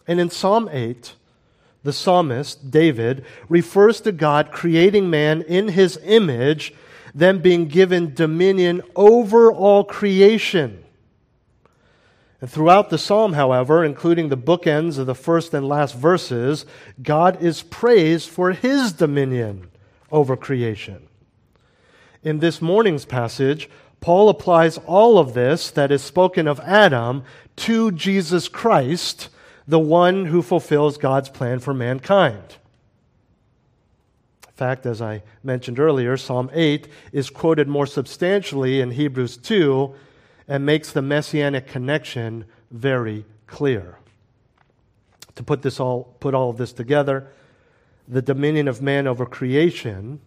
And 0.07 0.21
in 0.21 0.29
Psalm 0.29 0.69
8, 0.71 1.15
the 1.85 1.93
psalmist, 1.93 2.71
David, 2.71 3.25
refers 3.49 4.01
to 4.03 4.13
God 4.13 4.53
creating 4.53 5.09
man 5.09 5.43
in 5.43 5.69
his 5.69 5.99
image, 6.05 6.75
then 7.15 7.39
being 7.39 7.69
given 7.69 8.15
dominion 8.15 8.83
over 8.95 9.51
all 9.51 9.85
creation. 9.85 10.85
And 12.43 12.51
throughout 12.51 12.91
the 12.91 12.99
psalm, 12.99 13.35
however, 13.35 13.85
including 13.85 14.29
the 14.29 14.37
bookends 14.37 14.99
of 14.99 15.07
the 15.07 15.15
first 15.15 15.55
and 15.55 15.69
last 15.69 15.95
verses, 15.95 16.67
God 17.01 17.41
is 17.41 17.63
praised 17.63 18.29
for 18.29 18.51
his 18.51 18.93
dominion 18.93 19.71
over 20.11 20.37
creation. 20.37 21.07
In 22.25 22.41
this 22.41 22.61
morning's 22.61 23.05
passage, 23.05 23.71
Paul 24.01 24.29
applies 24.29 24.77
all 24.79 25.19
of 25.19 25.35
this 25.35 25.71
that 25.71 25.93
is 25.93 26.03
spoken 26.03 26.49
of 26.49 26.59
Adam 26.61 27.23
to 27.59 27.93
Jesus 27.93 28.49
Christ 28.49 29.29
the 29.69 29.79
one 29.79 30.27
who 30.27 30.43
fulfills 30.43 30.99
God's 30.99 31.29
plan 31.29 31.61
for 31.61 31.73
mankind. 31.73 32.57
In 34.49 34.55
fact, 34.55 34.85
as 34.85 35.01
I 35.01 35.23
mentioned 35.45 35.79
earlier, 35.79 36.17
Psalm 36.17 36.51
8 36.53 36.89
is 37.13 37.31
quoted 37.31 37.69
more 37.69 37.87
substantially 37.87 38.81
in 38.81 38.91
Hebrews 38.91 39.37
2 39.37 39.95
and 40.53 40.67
makes 40.67 40.93
the 40.93 41.01
messianic 41.01 41.67
connection 41.67 42.45
very 42.71 43.25
clear. 43.47 43.97
To 45.37 45.43
put 45.43 45.63
this 45.63 45.81
all 45.81 46.15
put 46.21 46.35
all 46.35 46.51
of 46.51 46.59
this 46.59 46.75
together, 46.75 47.27
the 48.07 48.21
dominion 48.21 48.69
of 48.69 48.83
man 48.83 49.07
over 49.07 49.25
creation 49.25 50.21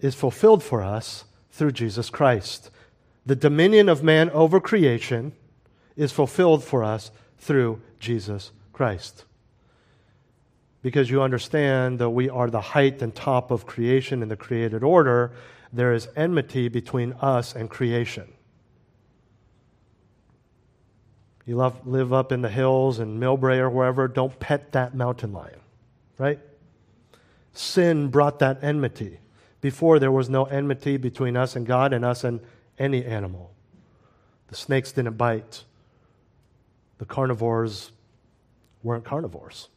is 0.00 0.16
fulfilled 0.16 0.64
for 0.64 0.82
us 0.82 1.26
through 1.52 1.70
Jesus 1.70 2.10
Christ. 2.10 2.70
The 3.24 3.36
dominion 3.36 3.88
of 3.88 4.02
man 4.02 4.30
over 4.30 4.58
creation 4.58 5.30
is 5.94 6.10
fulfilled 6.10 6.64
for 6.64 6.82
us 6.82 7.12
through 7.38 7.80
Jesus 8.00 8.50
Christ. 8.72 9.24
Because 10.82 11.08
you 11.08 11.22
understand 11.22 12.00
that 12.00 12.10
we 12.10 12.28
are 12.28 12.50
the 12.50 12.60
height 12.60 13.00
and 13.00 13.14
top 13.14 13.52
of 13.52 13.64
creation 13.64 14.24
in 14.24 14.28
the 14.28 14.34
created 14.34 14.82
order, 14.82 15.30
there 15.72 15.92
is 15.92 16.08
enmity 16.16 16.66
between 16.66 17.12
us 17.20 17.54
and 17.54 17.70
creation. 17.70 18.32
You 21.46 21.56
love, 21.56 21.86
live 21.86 22.12
up 22.12 22.32
in 22.32 22.42
the 22.42 22.48
hills 22.48 23.00
in 23.00 23.18
Millbrae 23.18 23.58
or 23.58 23.70
wherever, 23.70 24.06
don't 24.08 24.38
pet 24.38 24.72
that 24.72 24.94
mountain 24.94 25.32
lion, 25.32 25.58
right? 26.18 26.38
Sin 27.52 28.08
brought 28.08 28.38
that 28.40 28.62
enmity. 28.62 29.18
Before, 29.60 29.98
there 29.98 30.12
was 30.12 30.28
no 30.28 30.44
enmity 30.44 30.96
between 30.96 31.36
us 31.36 31.56
and 31.56 31.66
God 31.66 31.92
and 31.92 32.04
us 32.04 32.24
and 32.24 32.40
any 32.78 33.04
animal. 33.04 33.52
The 34.48 34.54
snakes 34.54 34.92
didn't 34.92 35.16
bite 35.16 35.64
the 37.00 37.06
carnivores 37.06 37.92
weren't 38.82 39.04
carnivores. 39.04 39.70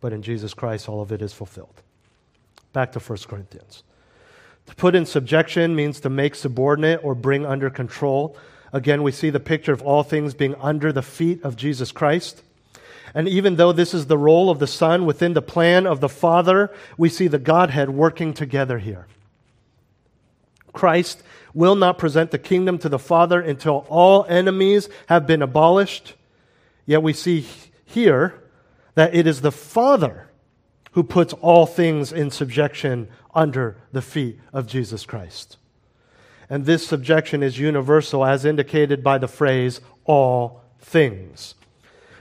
But 0.00 0.12
in 0.12 0.22
Jesus 0.22 0.54
Christ, 0.54 0.88
all 0.88 1.02
of 1.02 1.10
it 1.10 1.20
is 1.20 1.32
fulfilled. 1.32 1.82
Back 2.72 2.92
to 2.92 3.00
1 3.00 3.18
Corinthians. 3.26 3.82
To 4.66 4.74
put 4.74 4.94
in 4.94 5.06
subjection 5.06 5.74
means 5.76 6.00
to 6.00 6.10
make 6.10 6.34
subordinate 6.34 7.00
or 7.02 7.14
bring 7.14 7.44
under 7.44 7.70
control. 7.70 8.36
Again, 8.72 9.02
we 9.02 9.12
see 9.12 9.30
the 9.30 9.40
picture 9.40 9.72
of 9.72 9.82
all 9.82 10.02
things 10.02 10.34
being 10.34 10.54
under 10.56 10.92
the 10.92 11.02
feet 11.02 11.42
of 11.44 11.56
Jesus 11.56 11.92
Christ. 11.92 12.42
And 13.14 13.28
even 13.28 13.56
though 13.56 13.72
this 13.72 13.94
is 13.94 14.06
the 14.06 14.18
role 14.18 14.50
of 14.50 14.58
the 14.58 14.66
Son 14.66 15.06
within 15.06 15.34
the 15.34 15.42
plan 15.42 15.86
of 15.86 16.00
the 16.00 16.08
Father, 16.08 16.72
we 16.98 17.08
see 17.08 17.28
the 17.28 17.38
Godhead 17.38 17.90
working 17.90 18.34
together 18.34 18.78
here. 18.78 19.06
Christ 20.72 21.22
will 21.54 21.76
not 21.76 21.98
present 21.98 22.32
the 22.32 22.38
kingdom 22.38 22.78
to 22.78 22.88
the 22.88 22.98
Father 22.98 23.40
until 23.40 23.86
all 23.88 24.26
enemies 24.28 24.88
have 25.06 25.26
been 25.26 25.42
abolished. 25.42 26.14
Yet 26.84 27.02
we 27.02 27.12
see 27.12 27.46
here 27.84 28.42
that 28.96 29.14
it 29.14 29.26
is 29.26 29.40
the 29.40 29.52
Father 29.52 30.28
who 30.92 31.04
puts 31.04 31.32
all 31.34 31.66
things 31.66 32.12
in 32.12 32.30
subjection 32.30 33.08
under 33.34 33.76
the 33.92 34.02
feet 34.02 34.38
of 34.52 34.66
Jesus 34.66 35.04
Christ. 35.04 35.56
And 36.48 36.66
this 36.66 36.86
subjection 36.86 37.42
is 37.42 37.58
universal, 37.58 38.24
as 38.24 38.44
indicated 38.44 39.02
by 39.02 39.18
the 39.18 39.28
phrase, 39.28 39.80
all 40.04 40.62
things. 40.78 41.54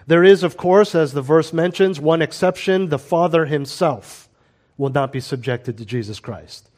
There 0.07 0.23
is, 0.23 0.43
of 0.43 0.57
course, 0.57 0.95
as 0.95 1.13
the 1.13 1.21
verse 1.21 1.53
mentions, 1.53 1.99
one 1.99 2.21
exception 2.21 2.89
the 2.89 2.99
Father 2.99 3.45
himself 3.45 4.29
will 4.77 4.89
not 4.89 5.11
be 5.11 5.19
subjected 5.19 5.77
to 5.77 5.85
Jesus 5.85 6.19
Christ. 6.19 6.69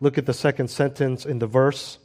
Look 0.00 0.18
at 0.18 0.26
the 0.26 0.34
second 0.34 0.68
sentence 0.68 1.24
in 1.26 1.38
the 1.38 1.46
verse. 1.46 1.98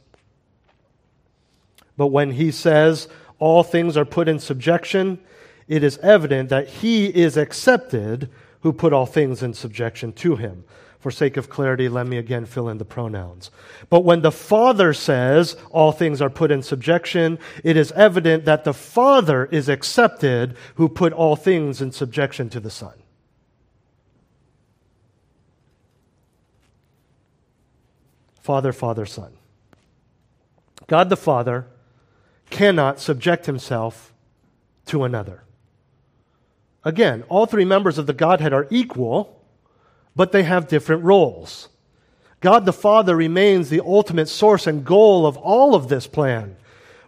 But 1.96 2.08
when 2.08 2.32
he 2.32 2.50
says, 2.50 3.08
all 3.38 3.62
things 3.62 3.96
are 3.96 4.04
put 4.04 4.28
in 4.28 4.38
subjection, 4.38 5.18
it 5.68 5.82
is 5.82 5.98
evident 5.98 6.48
that 6.50 6.68
he 6.68 7.06
is 7.06 7.36
accepted 7.36 8.30
who 8.60 8.72
put 8.72 8.92
all 8.92 9.06
things 9.06 9.42
in 9.42 9.54
subjection 9.54 10.12
to 10.12 10.36
him. 10.36 10.64
For 10.98 11.10
sake 11.10 11.36
of 11.36 11.48
clarity, 11.48 11.88
let 11.88 12.06
me 12.06 12.16
again 12.16 12.46
fill 12.46 12.68
in 12.68 12.78
the 12.78 12.84
pronouns. 12.84 13.50
But 13.90 14.00
when 14.00 14.22
the 14.22 14.32
Father 14.32 14.92
says 14.92 15.56
all 15.70 15.92
things 15.92 16.20
are 16.20 16.30
put 16.30 16.50
in 16.50 16.62
subjection, 16.62 17.38
it 17.62 17.76
is 17.76 17.92
evident 17.92 18.44
that 18.44 18.64
the 18.64 18.74
Father 18.74 19.46
is 19.46 19.68
accepted 19.68 20.56
who 20.76 20.88
put 20.88 21.12
all 21.12 21.36
things 21.36 21.80
in 21.80 21.92
subjection 21.92 22.48
to 22.50 22.60
the 22.60 22.70
Son. 22.70 22.94
Father, 28.40 28.72
Father, 28.72 29.06
Son. 29.06 29.32
God 30.86 31.08
the 31.08 31.16
Father 31.16 31.66
cannot 32.48 33.00
subject 33.00 33.46
himself 33.46 34.12
to 34.86 35.02
another. 35.02 35.42
Again, 36.84 37.24
all 37.28 37.46
three 37.46 37.64
members 37.64 37.98
of 37.98 38.06
the 38.06 38.12
Godhead 38.12 38.52
are 38.52 38.68
equal, 38.70 39.35
but 40.16 40.32
they 40.32 40.42
have 40.42 40.66
different 40.66 41.04
roles. 41.04 41.68
God 42.40 42.64
the 42.64 42.72
Father 42.72 43.14
remains 43.14 43.68
the 43.68 43.82
ultimate 43.84 44.28
source 44.28 44.66
and 44.66 44.84
goal 44.84 45.26
of 45.26 45.36
all 45.36 45.74
of 45.74 45.88
this 45.88 46.06
plan, 46.06 46.56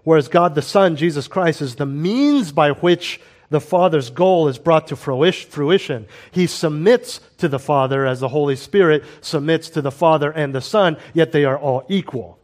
whereas 0.04 0.28
God 0.28 0.54
the 0.54 0.62
Son, 0.62 0.94
Jesus 0.94 1.26
Christ, 1.26 1.62
is 1.62 1.76
the 1.76 1.86
means 1.86 2.52
by 2.52 2.70
which 2.70 3.20
the 3.50 3.60
Father's 3.60 4.10
goal 4.10 4.48
is 4.48 4.58
brought 4.58 4.88
to 4.88 4.96
fruition. 4.96 6.06
He 6.30 6.46
submits 6.46 7.20
to 7.38 7.48
the 7.48 7.58
Father 7.58 8.04
as 8.04 8.20
the 8.20 8.28
Holy 8.28 8.56
Spirit 8.56 9.04
submits 9.22 9.70
to 9.70 9.80
the 9.80 9.90
Father 9.90 10.30
and 10.30 10.54
the 10.54 10.60
Son, 10.60 10.98
yet 11.14 11.32
they 11.32 11.46
are 11.46 11.58
all 11.58 11.86
equal. 11.88 12.38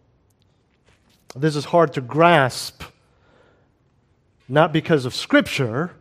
This 1.36 1.56
is 1.56 1.66
hard 1.66 1.92
to 1.94 2.00
grasp, 2.00 2.84
not 4.48 4.72
because 4.72 5.04
of 5.04 5.14
Scripture, 5.14 5.94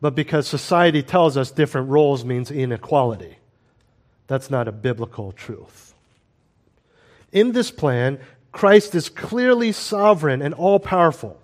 but 0.00 0.14
because 0.14 0.46
society 0.46 1.02
tells 1.02 1.36
us 1.36 1.50
different 1.50 1.88
roles 1.88 2.24
means 2.24 2.50
inequality. 2.50 3.36
That's 4.30 4.48
not 4.48 4.68
a 4.68 4.72
biblical 4.72 5.32
truth. 5.32 5.92
In 7.32 7.50
this 7.50 7.72
plan, 7.72 8.20
Christ 8.52 8.94
is 8.94 9.08
clearly 9.08 9.72
sovereign 9.72 10.40
and 10.40 10.54
all 10.54 10.78
powerful. 10.78 11.40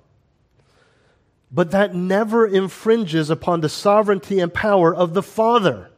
But 1.50 1.72
that 1.72 1.96
never 1.96 2.46
infringes 2.46 3.28
upon 3.28 3.60
the 3.60 3.68
sovereignty 3.68 4.38
and 4.38 4.54
power 4.54 4.94
of 4.94 5.14
the 5.14 5.22
Father. 5.24 5.90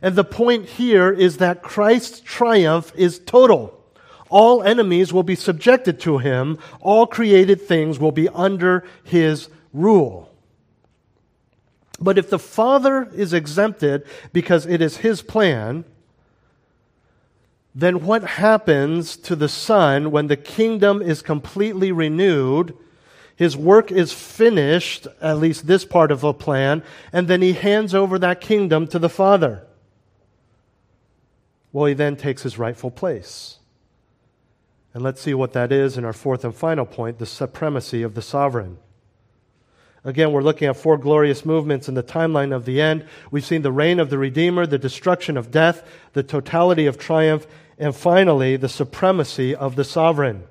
And 0.00 0.16
the 0.16 0.24
point 0.24 0.64
here 0.64 1.10
is 1.10 1.36
that 1.36 1.60
Christ's 1.60 2.20
triumph 2.20 2.90
is 2.96 3.18
total. 3.18 3.78
All 4.30 4.62
enemies 4.62 5.12
will 5.12 5.24
be 5.24 5.36
subjected 5.36 6.00
to 6.00 6.16
him. 6.16 6.58
All 6.80 7.06
created 7.06 7.60
things 7.60 7.98
will 7.98 8.12
be 8.12 8.30
under 8.30 8.88
his 9.02 9.50
rule. 9.74 10.34
But 12.00 12.16
if 12.16 12.30
the 12.30 12.38
Father 12.38 13.10
is 13.14 13.34
exempted 13.34 14.06
because 14.32 14.64
it 14.64 14.80
is 14.80 14.96
his 14.96 15.20
plan, 15.20 15.84
then 17.74 18.04
what 18.04 18.22
happens 18.22 19.16
to 19.16 19.34
the 19.34 19.48
Son 19.48 20.10
when 20.10 20.28
the 20.28 20.36
kingdom 20.36 21.02
is 21.02 21.22
completely 21.22 21.90
renewed? 21.90 22.76
His 23.34 23.56
work 23.56 23.90
is 23.90 24.12
finished, 24.12 25.08
at 25.20 25.38
least 25.38 25.66
this 25.66 25.84
part 25.84 26.12
of 26.12 26.22
a 26.22 26.32
plan, 26.32 26.84
and 27.12 27.26
then 27.26 27.42
he 27.42 27.52
hands 27.52 27.92
over 27.94 28.18
that 28.20 28.40
kingdom 28.40 28.86
to 28.88 28.98
the 29.00 29.08
Father. 29.08 29.66
Well, 31.72 31.86
he 31.86 31.94
then 31.94 32.14
takes 32.14 32.42
his 32.42 32.58
rightful 32.58 32.92
place. 32.92 33.58
And 34.92 35.02
let's 35.02 35.20
see 35.20 35.34
what 35.34 35.52
that 35.54 35.72
is 35.72 35.98
in 35.98 36.04
our 36.04 36.12
fourth 36.12 36.44
and 36.44 36.54
final 36.54 36.86
point 36.86 37.18
the 37.18 37.26
supremacy 37.26 38.04
of 38.04 38.14
the 38.14 38.22
sovereign. 38.22 38.78
Again, 40.04 40.30
we're 40.30 40.42
looking 40.42 40.68
at 40.68 40.76
four 40.76 40.98
glorious 40.98 41.44
movements 41.44 41.88
in 41.88 41.94
the 41.94 42.02
timeline 42.02 42.54
of 42.54 42.66
the 42.66 42.80
end. 42.80 43.06
We've 43.30 43.44
seen 43.44 43.62
the 43.62 43.72
reign 43.72 43.98
of 43.98 44.10
the 44.10 44.18
Redeemer, 44.18 44.66
the 44.66 44.78
destruction 44.78 45.36
of 45.36 45.50
death, 45.50 45.82
the 46.12 46.22
totality 46.22 46.86
of 46.86 46.98
triumph, 46.98 47.46
and 47.78 47.94
finally, 47.94 48.56
the 48.56 48.68
supremacy 48.68 49.54
of 49.54 49.76
the 49.76 49.84
sovereign. 49.84 50.44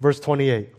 Verse 0.00 0.20
28. 0.20 0.70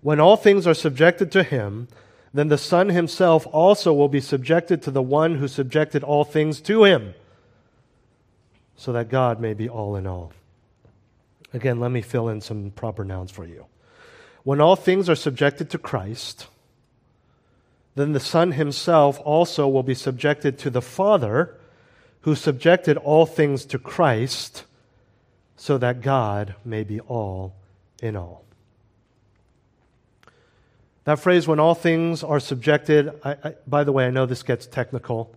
When 0.00 0.20
all 0.20 0.36
things 0.36 0.66
are 0.66 0.74
subjected 0.74 1.30
to 1.32 1.42
him, 1.42 1.88
then 2.32 2.48
the 2.48 2.58
Son 2.58 2.88
himself 2.88 3.46
also 3.50 3.92
will 3.92 4.08
be 4.08 4.20
subjected 4.20 4.82
to 4.82 4.90
the 4.90 5.02
one 5.02 5.36
who 5.36 5.48
subjected 5.48 6.04
all 6.04 6.24
things 6.24 6.60
to 6.62 6.84
him, 6.84 7.14
so 8.76 8.92
that 8.92 9.08
God 9.08 9.40
may 9.40 9.52
be 9.52 9.68
all 9.68 9.96
in 9.96 10.06
all. 10.06 10.32
Again, 11.52 11.80
let 11.80 11.90
me 11.90 12.00
fill 12.00 12.28
in 12.28 12.40
some 12.40 12.70
proper 12.70 13.04
nouns 13.04 13.30
for 13.30 13.44
you. 13.44 13.66
When 14.44 14.60
all 14.60 14.76
things 14.76 15.10
are 15.10 15.16
subjected 15.16 15.68
to 15.70 15.78
Christ, 15.78 16.46
then 17.96 18.12
the 18.12 18.20
Son 18.20 18.52
himself 18.52 19.20
also 19.24 19.68
will 19.68 19.82
be 19.82 19.94
subjected 19.94 20.56
to 20.60 20.70
the 20.70 20.80
Father 20.80 21.58
who 22.22 22.34
subjected 22.34 22.96
all 22.96 23.26
things 23.26 23.64
to 23.66 23.78
Christ 23.78 24.64
so 25.56 25.78
that 25.78 26.00
God 26.00 26.54
may 26.64 26.84
be 26.84 27.00
all 27.00 27.54
in 28.02 28.16
all. 28.16 28.44
That 31.04 31.18
phrase, 31.18 31.48
when 31.48 31.58
all 31.58 31.74
things 31.74 32.22
are 32.22 32.40
subjected, 32.40 33.10
I, 33.24 33.36
I, 33.42 33.54
by 33.66 33.84
the 33.84 33.92
way, 33.92 34.06
I 34.06 34.10
know 34.10 34.26
this 34.26 34.42
gets 34.42 34.66
technical, 34.66 35.34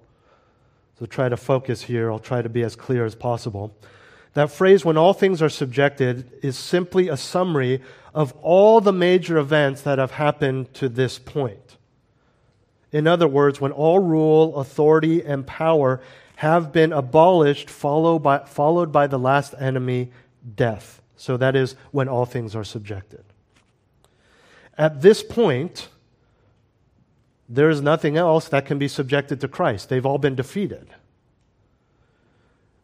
so 0.99 1.05
try 1.05 1.29
to 1.29 1.37
focus 1.37 1.83
here. 1.83 2.11
I'll 2.11 2.19
try 2.19 2.41
to 2.41 2.49
be 2.49 2.63
as 2.63 2.75
clear 2.75 3.05
as 3.05 3.15
possible. 3.15 3.75
That 4.33 4.51
phrase, 4.51 4.83
when 4.83 4.97
all 4.97 5.13
things 5.13 5.41
are 5.41 5.49
subjected, 5.49 6.29
is 6.41 6.57
simply 6.57 7.07
a 7.07 7.17
summary 7.17 7.81
of 8.13 8.33
all 8.41 8.81
the 8.81 8.93
major 8.93 9.37
events 9.37 9.81
that 9.81 9.99
have 9.99 10.11
happened 10.11 10.73
to 10.75 10.89
this 10.89 11.17
point. 11.17 11.77
In 12.91 13.07
other 13.07 13.27
words, 13.27 13.59
when 13.59 13.71
all 13.71 13.99
rule, 13.99 14.57
authority, 14.57 15.23
and 15.23 15.47
power 15.47 16.01
have 16.37 16.71
been 16.71 16.91
abolished, 16.91 17.69
followed 17.69 18.19
by, 18.19 18.39
followed 18.39 18.91
by 18.91 19.07
the 19.07 19.19
last 19.19 19.53
enemy, 19.59 20.11
death. 20.55 21.01
So 21.15 21.37
that 21.37 21.55
is 21.55 21.75
when 21.91 22.09
all 22.09 22.25
things 22.25 22.55
are 22.55 22.63
subjected. 22.63 23.23
At 24.77 25.01
this 25.01 25.23
point, 25.23 25.89
there 27.47 27.69
is 27.69 27.81
nothing 27.81 28.17
else 28.17 28.47
that 28.49 28.65
can 28.65 28.79
be 28.79 28.87
subjected 28.87 29.39
to 29.41 29.47
Christ. 29.47 29.89
They've 29.89 30.05
all 30.05 30.17
been 30.17 30.35
defeated. 30.35 30.87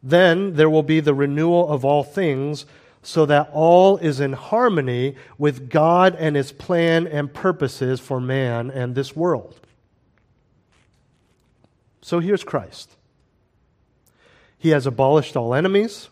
Then 0.01 0.53
there 0.53 0.69
will 0.69 0.83
be 0.83 0.99
the 0.99 1.13
renewal 1.13 1.67
of 1.69 1.83
all 1.83 2.03
things 2.03 2.65
so 3.01 3.25
that 3.25 3.49
all 3.53 3.97
is 3.97 4.19
in 4.19 4.33
harmony 4.33 5.15
with 5.38 5.69
God 5.69 6.15
and 6.15 6.35
his 6.35 6.51
plan 6.51 7.07
and 7.07 7.33
purposes 7.33 7.99
for 7.99 8.19
man 8.19 8.69
and 8.69 8.93
this 8.93 9.15
world. 9.15 9.59
So 12.01 12.19
here's 12.19 12.43
Christ. 12.43 12.95
He 14.59 14.69
has 14.69 14.85
abolished 14.85 15.35
all 15.35 15.55
enemies. 15.55 16.09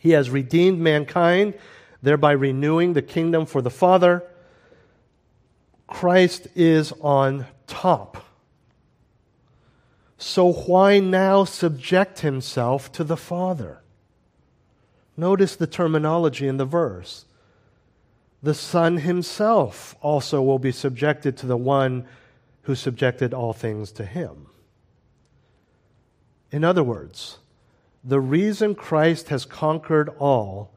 He 0.00 0.10
has 0.10 0.28
redeemed 0.28 0.80
mankind, 0.80 1.54
thereby 2.02 2.32
renewing 2.32 2.92
the 2.92 3.02
kingdom 3.02 3.46
for 3.46 3.62
the 3.62 3.70
Father. 3.70 4.24
Christ 5.86 6.48
is 6.54 6.92
on 7.00 7.46
top. 7.66 8.24
So 10.18 10.52
why 10.52 10.98
now 10.98 11.44
subject 11.44 12.20
himself 12.20 12.90
to 12.92 13.04
the 13.04 13.16
Father? 13.16 13.82
Notice 15.16 15.54
the 15.54 15.68
terminology 15.68 16.48
in 16.48 16.56
the 16.56 16.64
verse. 16.64 17.24
The 18.42 18.54
Son 18.54 18.98
himself 18.98 19.94
also 20.00 20.42
will 20.42 20.58
be 20.58 20.72
subjected 20.72 21.36
to 21.38 21.46
the 21.46 21.56
one 21.56 22.04
who 22.62 22.74
subjected 22.74 23.32
all 23.32 23.52
things 23.52 23.92
to 23.92 24.04
him. 24.04 24.46
In 26.50 26.64
other 26.64 26.82
words, 26.82 27.38
the 28.02 28.20
reason 28.20 28.74
Christ 28.74 29.28
has 29.28 29.44
conquered 29.44 30.08
all 30.18 30.72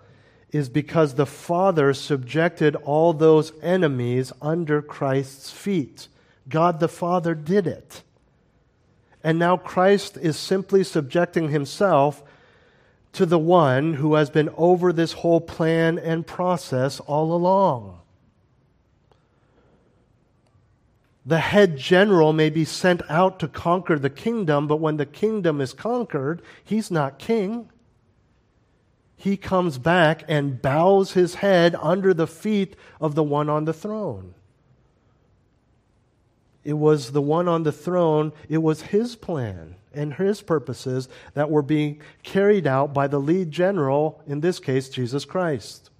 is 0.51 0.67
because 0.67 1.13
the 1.13 1.25
Father 1.25 1.93
subjected 1.93 2.75
all 2.75 3.13
those 3.13 3.53
enemies 3.61 4.33
under 4.41 4.81
Christ's 4.81 5.49
feet. 5.49 6.09
God 6.49 6.79
the 6.79 6.89
Father 6.89 7.33
did 7.33 7.67
it. 7.67 8.03
And 9.23 9.39
now 9.39 9.55
Christ 9.55 10.17
is 10.17 10.35
simply 10.35 10.83
subjecting 10.83 11.49
himself 11.49 12.23
to 13.13 13.25
the 13.25 13.39
one 13.39 13.93
who 13.93 14.15
has 14.15 14.29
been 14.29 14.49
over 14.57 14.91
this 14.91 15.13
whole 15.13 15.41
plan 15.41 15.99
and 15.99 16.25
process 16.25 16.99
all 17.01 17.33
along. 17.33 18.00
The 21.25 21.39
head 21.39 21.77
general 21.77 22.33
may 22.33 22.49
be 22.49 22.65
sent 22.65 23.03
out 23.09 23.39
to 23.39 23.47
conquer 23.47 23.99
the 23.99 24.09
kingdom, 24.09 24.67
but 24.67 24.79
when 24.79 24.97
the 24.97 25.05
kingdom 25.05 25.61
is 25.61 25.73
conquered, 25.73 26.41
he's 26.63 26.89
not 26.89 27.19
king. 27.19 27.69
He 29.15 29.37
comes 29.37 29.77
back 29.77 30.23
and 30.27 30.59
bows 30.59 31.13
his 31.13 31.35
head 31.35 31.75
under 31.79 32.11
the 32.11 32.25
feet 32.25 32.75
of 32.99 33.13
the 33.13 33.23
one 33.23 33.49
on 33.49 33.65
the 33.65 33.73
throne. 33.73 34.33
It 36.63 36.73
was 36.73 37.11
the 37.11 37.21
one 37.21 37.47
on 37.47 37.63
the 37.63 37.71
throne, 37.71 38.33
it 38.49 38.59
was 38.59 38.81
his 38.81 39.15
plan 39.15 39.75
and 39.93 40.15
his 40.15 40.41
purposes 40.41 41.07
that 41.35 41.51
were 41.51 41.61
being 41.61 42.01
carried 42.23 42.65
out 42.65 42.93
by 42.93 43.07
the 43.07 43.19
lead 43.19 43.51
general, 43.51 44.23
in 44.25 44.39
this 44.39 44.59
case, 44.59 44.89
Jesus 44.89 45.25
Christ. 45.25 45.90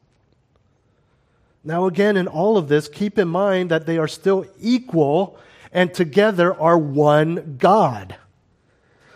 Now, 1.64 1.86
again, 1.86 2.18
in 2.18 2.28
all 2.28 2.58
of 2.58 2.68
this, 2.68 2.88
keep 2.88 3.20
in 3.20 3.28
mind 3.28 3.70
that 3.70 3.86
they 3.86 3.98
are 3.98 4.08
still 4.08 4.46
equal 4.60 5.38
and 5.72 5.94
together 5.94 6.60
are 6.60 6.78
one 6.78 7.58
God. 7.60 8.16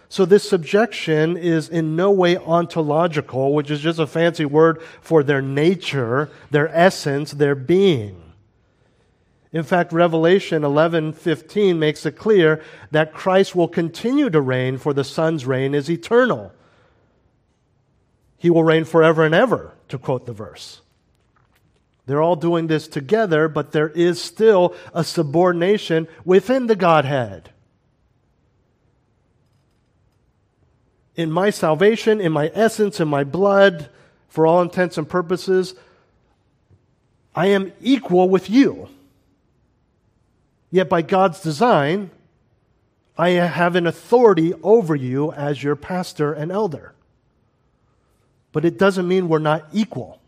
So, 0.08 0.26
this 0.26 0.48
subjection 0.48 1.36
is 1.36 1.68
in 1.68 1.96
no 1.96 2.12
way 2.12 2.38
ontological, 2.38 3.54
which 3.54 3.72
is 3.72 3.82
just 3.82 4.00
a 4.00 4.08
fancy 4.08 4.46
word 4.46 4.82
for 5.02 5.24
their 5.24 5.42
nature, 5.42 6.30
their 6.52 6.70
essence, 6.70 7.32
their 7.32 7.56
being. 7.56 8.22
In 9.52 9.64
fact, 9.64 9.92
Revelation 9.92 10.64
11:15 10.64 11.80
makes 11.80 12.06
it 12.06 12.18
clear 12.18 12.62
that 12.92 13.14
Christ 13.14 13.56
will 13.56 13.68
continue 13.68 14.30
to 14.30 14.40
reign 14.40 14.78
for 14.78 14.94
the 14.94 15.04
Son's 15.04 15.46
reign 15.46 15.74
is 15.74 15.90
eternal. 15.90 16.52
He 18.38 18.50
will 18.50 18.64
reign 18.64 18.84
forever 18.84 19.24
and 19.24 19.34
ever, 19.34 19.74
to 19.90 19.98
quote 19.98 20.26
the 20.26 20.34
verse. 20.34 20.82
They're 22.06 22.22
all 22.22 22.36
doing 22.36 22.68
this 22.68 22.88
together, 22.88 23.48
but 23.48 23.72
there 23.72 23.90
is 23.90 24.22
still 24.22 24.76
a 24.94 25.04
subordination 25.04 26.08
within 26.24 26.68
the 26.68 26.76
Godhead. 26.76 27.50
In 31.16 31.32
my 31.32 31.50
salvation, 31.50 32.22
in 32.22 32.32
my 32.32 32.52
essence, 32.54 33.00
in 33.00 33.08
my 33.08 33.24
blood, 33.24 33.90
for 34.28 34.46
all 34.46 34.62
intents 34.62 34.98
and 34.98 35.08
purposes, 35.08 35.76
I 37.34 37.48
am 37.48 37.72
equal 37.82 38.30
with 38.30 38.50
you. 38.50 38.90
Yet 40.72 40.90
by 40.90 41.02
God's 41.02 41.40
design, 41.40 42.12
I 43.18 43.30
have 43.30 43.76
an 43.76 43.88
authority 43.88 44.54
over 44.62 44.96
you 44.96 45.32
as 45.32 45.64
your 45.64 45.78
pastor 45.78 46.34
and 46.34 46.52
elder. 46.52 46.94
But 48.52 48.66
it 48.66 48.78
doesn't 48.78 49.08
mean 49.08 49.30
we're 49.30 49.40
not 49.40 49.66
equal. 49.72 50.20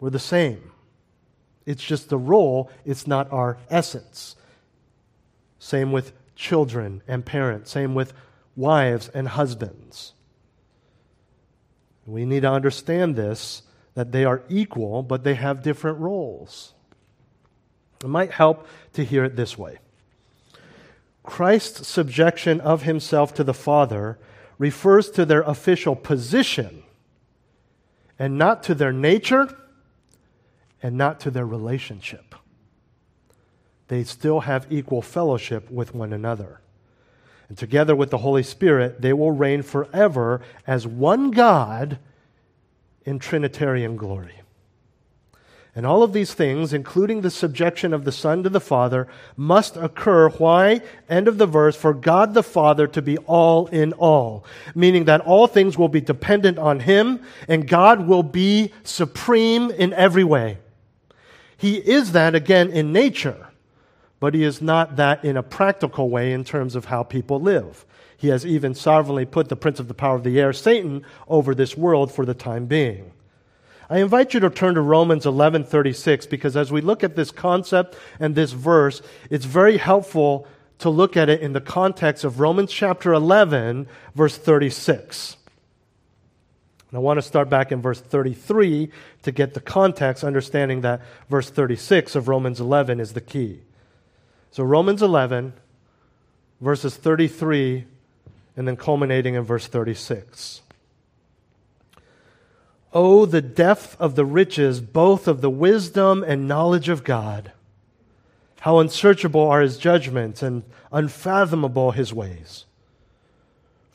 We're 0.00 0.10
the 0.10 0.18
same. 0.18 0.72
It's 1.66 1.84
just 1.84 2.08
the 2.08 2.18
role, 2.18 2.70
it's 2.84 3.06
not 3.06 3.30
our 3.30 3.58
essence. 3.68 4.34
Same 5.58 5.92
with 5.92 6.12
children 6.34 7.02
and 7.06 7.24
parents, 7.24 7.70
same 7.70 7.94
with 7.94 8.14
wives 8.56 9.08
and 9.12 9.28
husbands. 9.28 10.14
We 12.06 12.24
need 12.24 12.40
to 12.40 12.50
understand 12.50 13.14
this 13.14 13.62
that 13.94 14.12
they 14.12 14.24
are 14.24 14.42
equal, 14.48 15.02
but 15.02 15.24
they 15.24 15.34
have 15.34 15.62
different 15.62 15.98
roles. 15.98 16.72
It 18.02 18.08
might 18.08 18.30
help 18.30 18.66
to 18.94 19.04
hear 19.04 19.24
it 19.24 19.36
this 19.36 19.58
way 19.58 19.78
Christ's 21.22 21.86
subjection 21.86 22.60
of 22.60 22.82
himself 22.82 23.34
to 23.34 23.44
the 23.44 23.54
Father 23.54 24.18
refers 24.58 25.10
to 25.10 25.24
their 25.24 25.42
official 25.42 25.94
position 25.94 26.82
and 28.18 28.38
not 28.38 28.62
to 28.64 28.74
their 28.74 28.92
nature 28.92 29.56
and 30.82 30.96
not 30.96 31.20
to 31.20 31.30
their 31.30 31.46
relationship. 31.46 32.34
They 33.88 34.04
still 34.04 34.40
have 34.40 34.66
equal 34.70 35.02
fellowship 35.02 35.70
with 35.70 35.94
one 35.94 36.12
another. 36.12 36.60
And 37.48 37.58
together 37.58 37.96
with 37.96 38.10
the 38.10 38.18
Holy 38.18 38.44
Spirit, 38.44 39.00
they 39.00 39.12
will 39.12 39.32
reign 39.32 39.62
forever 39.62 40.40
as 40.66 40.86
one 40.86 41.32
God 41.32 41.98
in 43.04 43.18
Trinitarian 43.18 43.96
glory. 43.96 44.34
And 45.74 45.86
all 45.86 46.02
of 46.02 46.12
these 46.12 46.34
things, 46.34 46.72
including 46.72 47.20
the 47.20 47.30
subjection 47.30 47.94
of 47.94 48.04
the 48.04 48.12
Son 48.12 48.42
to 48.42 48.48
the 48.48 48.60
Father, 48.60 49.06
must 49.36 49.76
occur. 49.76 50.28
Why? 50.28 50.82
End 51.08 51.28
of 51.28 51.38
the 51.38 51.46
verse, 51.46 51.76
for 51.76 51.94
God 51.94 52.34
the 52.34 52.42
Father 52.42 52.86
to 52.88 53.00
be 53.00 53.18
all 53.18 53.66
in 53.68 53.92
all. 53.94 54.44
Meaning 54.74 55.04
that 55.04 55.20
all 55.20 55.46
things 55.46 55.78
will 55.78 55.88
be 55.88 56.00
dependent 56.00 56.58
on 56.58 56.80
Him, 56.80 57.20
and 57.46 57.68
God 57.68 58.06
will 58.06 58.24
be 58.24 58.72
supreme 58.82 59.70
in 59.70 59.92
every 59.92 60.24
way. 60.24 60.58
He 61.60 61.76
is 61.76 62.12
that 62.12 62.34
again 62.34 62.70
in 62.70 62.90
nature, 62.90 63.48
but 64.18 64.32
He 64.32 64.44
is 64.44 64.62
not 64.62 64.96
that 64.96 65.22
in 65.22 65.36
a 65.36 65.42
practical 65.42 66.08
way 66.08 66.32
in 66.32 66.42
terms 66.42 66.74
of 66.74 66.86
how 66.86 67.02
people 67.02 67.38
live. 67.38 67.84
He 68.16 68.28
has 68.28 68.46
even 68.46 68.74
sovereignly 68.74 69.26
put 69.26 69.50
the 69.50 69.56
prince 69.56 69.78
of 69.78 69.86
the 69.86 69.92
power 69.92 70.16
of 70.16 70.24
the 70.24 70.40
air, 70.40 70.54
Satan, 70.54 71.04
over 71.28 71.54
this 71.54 71.76
world 71.76 72.10
for 72.10 72.24
the 72.24 72.32
time 72.32 72.64
being. 72.64 73.12
I 73.90 73.98
invite 73.98 74.32
you 74.32 74.40
to 74.40 74.48
turn 74.48 74.76
to 74.76 74.80
Romans 74.80 75.26
11:36 75.26 76.24
because 76.30 76.56
as 76.56 76.72
we 76.72 76.80
look 76.80 77.04
at 77.04 77.14
this 77.14 77.30
concept 77.30 77.94
and 78.18 78.34
this 78.34 78.52
verse, 78.52 79.02
it's 79.28 79.44
very 79.44 79.76
helpful 79.76 80.46
to 80.78 80.88
look 80.88 81.14
at 81.14 81.28
it 81.28 81.42
in 81.42 81.52
the 81.52 81.60
context 81.60 82.24
of 82.24 82.40
Romans 82.40 82.72
chapter 82.72 83.12
11 83.12 83.86
verse 84.14 84.38
36. 84.38 85.36
And 86.90 86.96
I 86.96 87.00
want 87.00 87.18
to 87.18 87.22
start 87.22 87.48
back 87.48 87.70
in 87.70 87.80
verse 87.80 88.00
33 88.00 88.90
to 89.22 89.32
get 89.32 89.54
the 89.54 89.60
context, 89.60 90.24
understanding 90.24 90.80
that 90.80 91.02
verse 91.28 91.48
36 91.48 92.16
of 92.16 92.26
Romans 92.26 92.60
11 92.60 92.98
is 92.98 93.12
the 93.12 93.20
key. 93.20 93.60
So, 94.50 94.64
Romans 94.64 95.00
11, 95.00 95.52
verses 96.60 96.96
33, 96.96 97.84
and 98.56 98.66
then 98.66 98.76
culminating 98.76 99.34
in 99.34 99.44
verse 99.44 99.68
36. 99.68 100.62
Oh, 102.92 103.24
the 103.24 103.40
depth 103.40 103.96
of 104.00 104.16
the 104.16 104.24
riches, 104.24 104.80
both 104.80 105.28
of 105.28 105.42
the 105.42 105.50
wisdom 105.50 106.24
and 106.26 106.48
knowledge 106.48 106.88
of 106.88 107.04
God. 107.04 107.52
How 108.60 108.78
unsearchable 108.78 109.42
are 109.42 109.60
his 109.60 109.78
judgments 109.78 110.42
and 110.42 110.64
unfathomable 110.90 111.92
his 111.92 112.12
ways. 112.12 112.64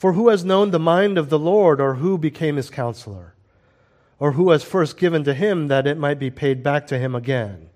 For 0.05 0.13
who 0.13 0.29
has 0.29 0.45
known 0.45 0.69
the 0.69 0.77
mind 0.77 1.17
of 1.17 1.29
the 1.29 1.39
Lord, 1.39 1.81
or 1.81 1.95
who 1.95 2.19
became 2.19 2.57
his 2.57 2.69
counselor? 2.69 3.33
Or 4.19 4.33
who 4.33 4.51
has 4.51 4.63
first 4.63 4.97
given 4.97 5.23
to 5.23 5.33
him 5.33 5.67
that 5.69 5.87
it 5.87 5.97
might 5.97 6.19
be 6.19 6.29
paid 6.29 6.61
back 6.61 6.85
to 6.87 6.99
him 6.99 7.15
again? 7.15 7.71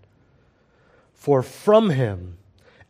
For 1.15 1.41
from 1.41 1.89
him, 1.89 2.38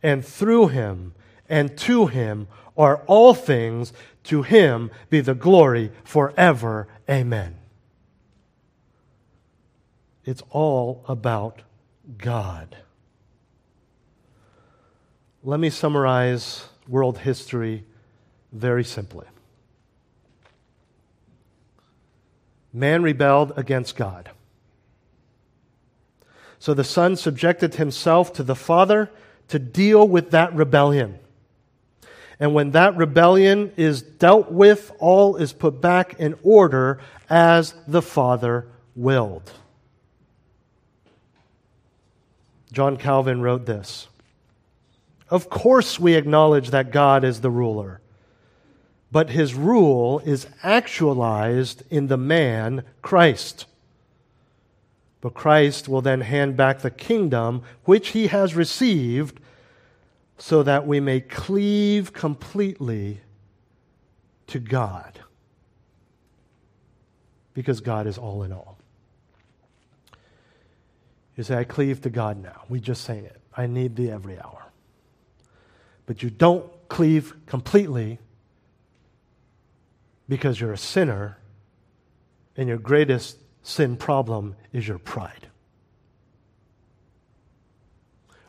and 0.02 0.22
through 0.22 0.68
him, 0.68 1.14
and 1.48 1.74
to 1.78 2.08
him 2.08 2.48
are 2.76 2.98
all 3.06 3.32
things. 3.32 3.94
To 4.24 4.42
him 4.42 4.90
be 5.08 5.22
the 5.22 5.34
glory 5.34 5.90
forever. 6.04 6.86
Amen. 7.08 7.56
It's 10.26 10.42
all 10.50 11.02
about 11.08 11.62
God. 12.18 12.76
Let 15.42 15.60
me 15.60 15.70
summarize 15.70 16.66
world 16.86 17.20
history 17.20 17.86
very 18.52 18.84
simply. 18.84 19.26
Man 22.72 23.02
rebelled 23.02 23.52
against 23.56 23.96
God. 23.96 24.30
So 26.58 26.74
the 26.74 26.84
Son 26.84 27.16
subjected 27.16 27.76
himself 27.76 28.32
to 28.34 28.42
the 28.42 28.54
Father 28.54 29.10
to 29.48 29.58
deal 29.58 30.06
with 30.06 30.30
that 30.30 30.54
rebellion. 30.54 31.18
And 32.38 32.54
when 32.54 32.70
that 32.70 32.96
rebellion 32.96 33.72
is 33.76 34.02
dealt 34.02 34.50
with, 34.50 34.92
all 34.98 35.36
is 35.36 35.52
put 35.52 35.80
back 35.80 36.18
in 36.18 36.38
order 36.42 37.00
as 37.28 37.74
the 37.86 38.02
Father 38.02 38.66
willed. 38.94 39.52
John 42.72 42.96
Calvin 42.96 43.40
wrote 43.40 43.66
this 43.66 44.08
Of 45.28 45.50
course, 45.50 45.98
we 45.98 46.14
acknowledge 46.14 46.70
that 46.70 46.92
God 46.92 47.24
is 47.24 47.40
the 47.40 47.50
ruler, 47.50 48.00
but 49.12 49.30
his 49.30 49.54
rule 49.54 50.20
is 50.20 50.46
actualized 50.62 51.82
in 51.90 52.06
the 52.06 52.16
man, 52.16 52.84
Christ. 53.02 53.66
But 55.20 55.34
Christ 55.34 55.88
will 55.88 56.00
then 56.00 56.20
hand 56.20 56.56
back 56.56 56.80
the 56.80 56.90
kingdom 56.90 57.62
which 57.84 58.08
he 58.08 58.28
has 58.28 58.54
received 58.54 59.40
so 60.38 60.62
that 60.62 60.86
we 60.86 61.00
may 61.00 61.20
cleave 61.20 62.12
completely 62.12 63.20
to 64.46 64.58
God. 64.58 65.20
Because 67.52 67.80
God 67.80 68.06
is 68.06 68.16
all 68.16 68.42
in 68.44 68.52
all. 68.52 68.78
You 71.36 71.44
say, 71.44 71.56
I 71.56 71.64
cleave 71.64 72.00
to 72.02 72.10
God 72.10 72.42
now. 72.42 72.62
We 72.68 72.80
just 72.80 73.04
sang 73.04 73.24
it. 73.24 73.40
I 73.56 73.66
need 73.66 73.96
thee 73.96 74.10
every 74.10 74.38
hour. 74.38 74.66
But 76.06 76.22
you 76.22 76.30
don't 76.30 76.66
cleave 76.88 77.34
completely 77.46 78.18
because 80.30 80.60
you're 80.60 80.72
a 80.72 80.78
sinner 80.78 81.36
and 82.56 82.68
your 82.68 82.78
greatest 82.78 83.36
sin 83.64 83.96
problem 83.96 84.54
is 84.72 84.86
your 84.86 84.98
pride. 84.98 85.48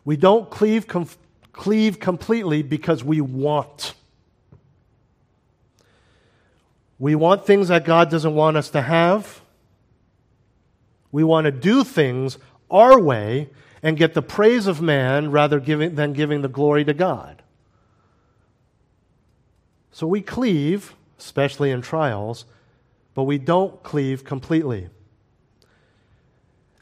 We 0.04 0.16
don't 0.16 0.48
cleave, 0.48 0.86
com- 0.86 1.08
cleave 1.52 1.98
completely 1.98 2.62
because 2.62 3.02
we 3.02 3.20
want. 3.20 3.94
We 7.00 7.16
want 7.16 7.46
things 7.46 7.66
that 7.66 7.84
God 7.84 8.10
doesn't 8.10 8.34
want 8.34 8.56
us 8.56 8.70
to 8.70 8.80
have. 8.80 9.40
We 11.10 11.24
want 11.24 11.46
to 11.46 11.50
do 11.50 11.82
things 11.82 12.38
our 12.70 13.00
way 13.00 13.50
and 13.82 13.96
get 13.96 14.14
the 14.14 14.22
praise 14.22 14.68
of 14.68 14.80
man 14.80 15.32
rather 15.32 15.58
giving, 15.58 15.96
than 15.96 16.12
giving 16.12 16.42
the 16.42 16.48
glory 16.48 16.84
to 16.84 16.94
God. 16.94 17.42
So 19.90 20.06
we 20.06 20.20
cleave, 20.20 20.94
especially 21.24 21.70
in 21.70 21.80
trials, 21.80 22.44
but 23.14 23.22
we 23.24 23.38
don't 23.38 23.82
cleave 23.82 24.24
completely. 24.24 24.88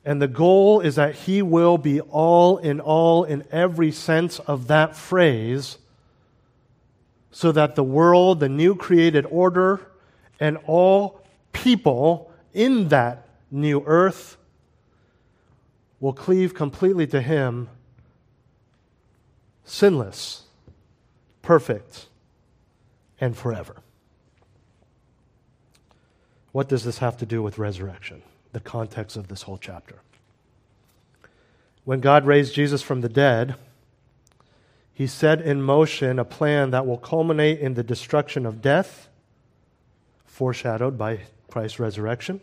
And 0.04 0.20
the 0.20 0.28
goal 0.28 0.80
is 0.80 0.94
that 0.94 1.14
He 1.14 1.42
will 1.42 1.76
be 1.76 2.00
all 2.00 2.56
in 2.56 2.80
all 2.80 3.24
in 3.24 3.44
every 3.50 3.92
sense 3.92 4.38
of 4.40 4.68
that 4.68 4.96
phrase, 4.96 5.76
so 7.30 7.52
that 7.52 7.74
the 7.74 7.84
world, 7.84 8.40
the 8.40 8.48
new 8.48 8.74
created 8.74 9.26
order, 9.26 9.80
and 10.40 10.56
all 10.66 11.20
people 11.52 12.32
in 12.54 12.88
that 12.88 13.28
new 13.50 13.82
earth 13.86 14.36
will 16.00 16.14
cleave 16.14 16.54
completely 16.54 17.06
to 17.08 17.20
Him, 17.20 17.68
sinless, 19.64 20.44
perfect, 21.42 22.06
and 23.20 23.36
forever. 23.36 23.76
What 26.52 26.68
does 26.68 26.84
this 26.84 26.98
have 26.98 27.16
to 27.18 27.26
do 27.26 27.42
with 27.42 27.58
resurrection? 27.58 28.22
The 28.52 28.60
context 28.60 29.16
of 29.16 29.28
this 29.28 29.42
whole 29.42 29.58
chapter. 29.58 29.96
When 31.84 32.00
God 32.00 32.26
raised 32.26 32.54
Jesus 32.54 32.82
from 32.82 33.00
the 33.00 33.08
dead, 33.08 33.54
he 34.92 35.06
set 35.06 35.40
in 35.40 35.62
motion 35.62 36.18
a 36.18 36.24
plan 36.24 36.72
that 36.72 36.86
will 36.86 36.98
culminate 36.98 37.60
in 37.60 37.74
the 37.74 37.82
destruction 37.82 38.44
of 38.44 38.60
death, 38.60 39.08
foreshadowed 40.26 40.98
by 40.98 41.20
Christ's 41.48 41.78
resurrection, 41.78 42.40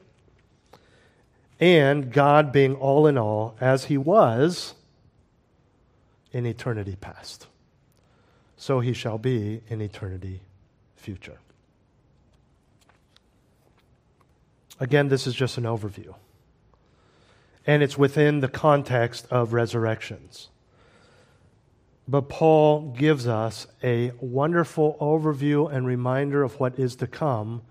and 1.59 2.11
God 2.11 2.51
being 2.51 2.75
all 2.75 3.07
in 3.07 3.17
all, 3.17 3.55
as 3.59 3.85
he 3.85 3.97
was 3.97 4.73
in 6.31 6.45
eternity 6.45 6.95
past. 6.99 7.47
So 8.57 8.79
he 8.79 8.93
shall 8.93 9.17
be 9.17 9.61
in 9.67 9.81
eternity 9.81 10.41
future. 10.95 11.37
Again, 14.79 15.09
this 15.09 15.27
is 15.27 15.33
just 15.33 15.57
an 15.57 15.63
overview. 15.63 16.13
and 17.67 17.83
it's 17.83 17.97
within 17.97 18.39
the 18.39 18.47
context 18.47 19.27
of 19.29 19.51
resurrections. 19.51 20.47
But 22.07 22.29
Paul 22.29 22.93
gives 22.97 23.27
us 23.27 23.67
a 23.83 24.13
wonderful 24.21 24.95
overview 25.01 25.69
and 25.71 25.85
reminder 25.85 26.41
of 26.43 26.57
what 26.61 26.79
is 26.79 26.95
to 26.95 27.07
come, 27.07 27.61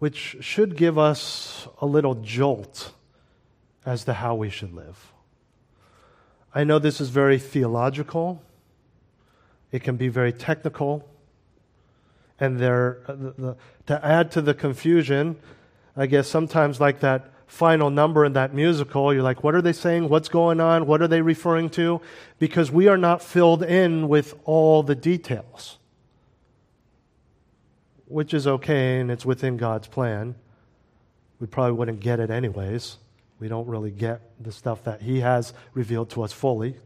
which 0.00 0.38
should 0.40 0.76
give 0.76 0.98
us 0.98 1.68
a 1.80 1.86
little 1.86 2.16
jolt 2.16 2.92
as 3.86 4.04
to 4.04 4.14
how 4.14 4.34
we 4.34 4.50
should 4.50 4.74
live. 4.74 5.12
I 6.52 6.64
know 6.64 6.80
this 6.80 7.00
is 7.00 7.10
very 7.10 7.38
theological, 7.38 8.42
it 9.70 9.84
can 9.84 9.96
be 9.96 10.08
very 10.08 10.32
technical, 10.32 11.08
and 12.40 12.56
uh, 12.56 12.94
the, 13.06 13.34
the, 13.36 13.56
to 13.86 14.04
add 14.04 14.30
to 14.32 14.40
the 14.40 14.54
confusion, 14.54 15.36
I 15.96 16.06
guess 16.06 16.26
sometimes 16.26 16.80
like 16.80 17.00
that 17.00 17.30
final 17.46 17.90
number 17.90 18.24
in 18.24 18.32
that 18.32 18.54
musical, 18.54 19.12
you're 19.12 19.22
like, 19.22 19.44
what 19.44 19.54
are 19.54 19.62
they 19.62 19.72
saying? 19.72 20.08
What's 20.08 20.28
going 20.28 20.60
on? 20.60 20.86
What 20.86 21.02
are 21.02 21.08
they 21.08 21.20
referring 21.20 21.68
to? 21.70 22.00
Because 22.38 22.70
we 22.70 22.88
are 22.88 22.96
not 22.96 23.22
filled 23.22 23.62
in 23.62 24.08
with 24.08 24.34
all 24.44 24.82
the 24.82 24.94
details, 24.94 25.78
which 28.06 28.32
is 28.32 28.46
okay 28.46 29.00
and 29.00 29.10
it's 29.10 29.26
within 29.26 29.56
God's 29.56 29.88
plan. 29.88 30.34
We 31.40 31.46
probably 31.46 31.72
wouldn't 31.72 32.00
get 32.00 32.20
it 32.20 32.30
anyways. 32.30 32.96
We 33.40 33.48
don't 33.48 33.66
really 33.66 33.90
get 33.90 34.20
the 34.42 34.52
stuff 34.52 34.84
that 34.84 35.02
He 35.02 35.20
has 35.20 35.52
revealed 35.74 36.10
to 36.10 36.22
us 36.22 36.32
fully. 36.32 36.76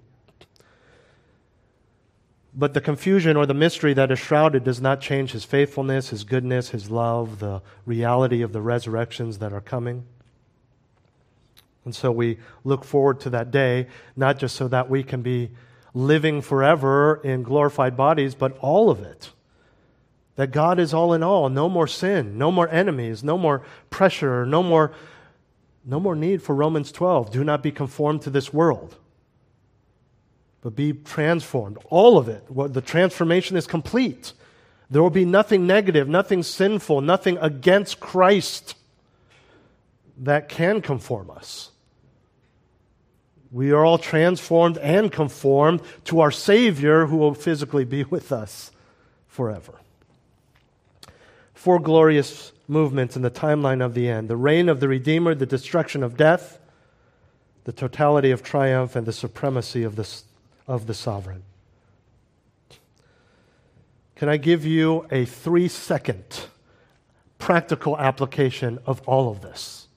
But 2.57 2.73
the 2.73 2.81
confusion 2.81 3.37
or 3.37 3.47
the 3.47 3.55
mystery 3.55 3.95
that 3.95 4.13
is 4.13 4.19
shrouded 4.19 4.63
does 4.63 4.81
not 4.81 5.01
change 5.01 5.33
His 5.33 5.45
faithfulness, 5.45 6.11
His 6.11 6.23
goodness, 6.23 6.71
His 6.71 6.89
love, 6.89 7.41
the 7.41 7.63
reality 7.85 8.43
of 8.43 8.53
the 8.53 8.61
resurrections 8.61 9.39
that 9.39 9.53
are 9.53 9.61
coming. 9.61 10.05
And 11.85 11.95
so 11.95 12.11
we 12.13 12.39
look 12.63 12.85
forward 12.85 13.21
to 13.21 13.31
that 13.31 13.51
day, 13.51 13.89
not 14.17 14.39
just 14.39 14.55
so 14.57 14.69
that 14.69 14.89
we 14.89 15.03
can 15.03 15.21
be 15.21 15.51
living 15.93 16.41
forever 16.41 17.21
in 17.23 17.43
glorified 17.43 17.97
bodies, 17.97 18.35
but 18.35 18.57
all 18.59 18.91
of 18.91 19.01
it. 19.01 19.33
That 20.37 20.51
God 20.51 20.81
is 20.81 20.95
all 20.95 21.13
in 21.13 21.23
all, 21.23 21.49
no 21.49 21.69
more 21.69 21.87
sin, 21.87 22.39
no 22.39 22.51
more 22.51 22.69
enemies, 22.69 23.23
no 23.23 23.39
more 23.39 23.63
pressure, 23.91 24.45
no 24.47 24.63
more, 24.63 24.93
no 25.85 26.01
more 26.01 26.17
need 26.17 26.43
for 26.43 26.55
Romans 26.55 26.91
12. 26.91 27.31
Do 27.31 27.45
not 27.45 27.63
be 27.63 27.71
conformed 27.71 28.23
to 28.23 28.31
this 28.31 28.53
world, 28.53 28.97
but 30.65 30.75
be 30.75 30.95
transformed. 30.95 31.77
All 31.91 32.17
of 32.17 32.27
it. 32.27 32.43
The 32.73 32.81
transformation 32.81 33.55
is 33.59 33.67
complete. 33.67 34.33
There 34.91 35.03
will 35.03 35.11
be 35.11 35.27
nothing 35.27 35.67
negative, 35.67 36.09
nothing 36.09 36.43
sinful, 36.43 37.03
nothing 37.03 37.37
against 37.37 38.01
Christ 38.01 38.75
that 40.17 40.49
can 40.49 40.81
conform 40.81 41.31
us. 41.31 41.71
We 43.53 43.73
are 43.73 43.85
all 43.85 43.99
transformed 43.99 44.79
and 44.79 45.12
conformed 45.12 45.83
to 46.05 46.21
our 46.21 46.31
Savior 46.31 47.07
who 47.07 47.19
will 47.19 47.35
physically 47.35 47.85
be 47.85 48.05
with 48.11 48.33
us 48.33 48.71
forever. 49.29 49.75
Four 51.53 51.79
glorious 51.79 52.53
movements 52.67 53.17
in 53.17 53.23
the 53.23 53.31
timeline 53.31 53.85
of 53.85 53.93
the 53.93 54.09
end 54.09 54.29
the 54.29 54.37
reign 54.37 54.71
of 54.71 54.81
the 54.81 54.89
Redeemer, 54.89 55.35
the 55.35 55.45
destruction 55.45 56.03
of 56.03 56.17
death, 56.17 56.59
the 57.65 57.73
totality 57.73 58.31
of 58.31 58.43
triumph, 58.43 58.97
and 58.97 59.07
the 59.07 59.12
supremacy 59.12 59.83
of 59.83 59.97
the, 59.97 60.09
of 60.67 60.87
the 60.87 60.95
sovereign. 60.95 61.43
Can 64.17 64.29
I 64.29 64.37
give 64.37 64.65
you 64.65 65.07
a 65.11 65.25
three 65.25 65.69
second 65.69 66.47
practical 67.39 67.99
application 67.99 68.79
of 68.87 69.03
all 69.07 69.31
of 69.31 69.43
this? 69.43 69.89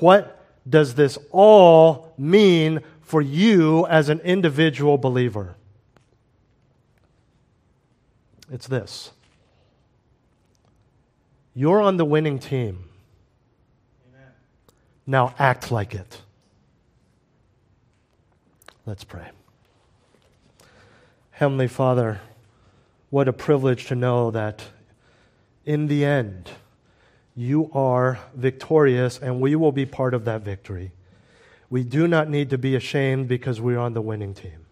What 0.00 0.44
does 0.68 0.94
this 0.94 1.18
all 1.30 2.14
mean 2.18 2.80
for 3.00 3.20
you 3.20 3.86
as 3.86 4.08
an 4.08 4.20
individual 4.20 4.98
believer? 4.98 5.56
It's 8.50 8.66
this 8.66 9.12
you're 11.54 11.80
on 11.80 11.96
the 11.96 12.04
winning 12.04 12.40
team. 12.40 12.88
Amen. 14.08 14.32
Now 15.06 15.34
act 15.38 15.70
like 15.70 15.94
it. 15.94 16.20
Let's 18.86 19.04
pray. 19.04 19.30
Heavenly 21.30 21.68
Father, 21.68 22.20
what 23.08 23.28
a 23.28 23.32
privilege 23.32 23.86
to 23.86 23.94
know 23.94 24.30
that 24.30 24.62
in 25.64 25.86
the 25.86 26.04
end, 26.04 26.50
you 27.34 27.70
are 27.72 28.20
victorious, 28.34 29.18
and 29.18 29.40
we 29.40 29.56
will 29.56 29.72
be 29.72 29.86
part 29.86 30.12
of 30.12 30.26
that 30.26 30.42
victory. 30.42 30.92
We 31.70 31.82
do 31.82 32.06
not 32.06 32.28
need 32.28 32.50
to 32.50 32.58
be 32.58 32.76
ashamed 32.76 33.26
because 33.26 33.58
we're 33.58 33.78
on 33.78 33.94
the 33.94 34.02
winning 34.02 34.34
team. 34.34 34.66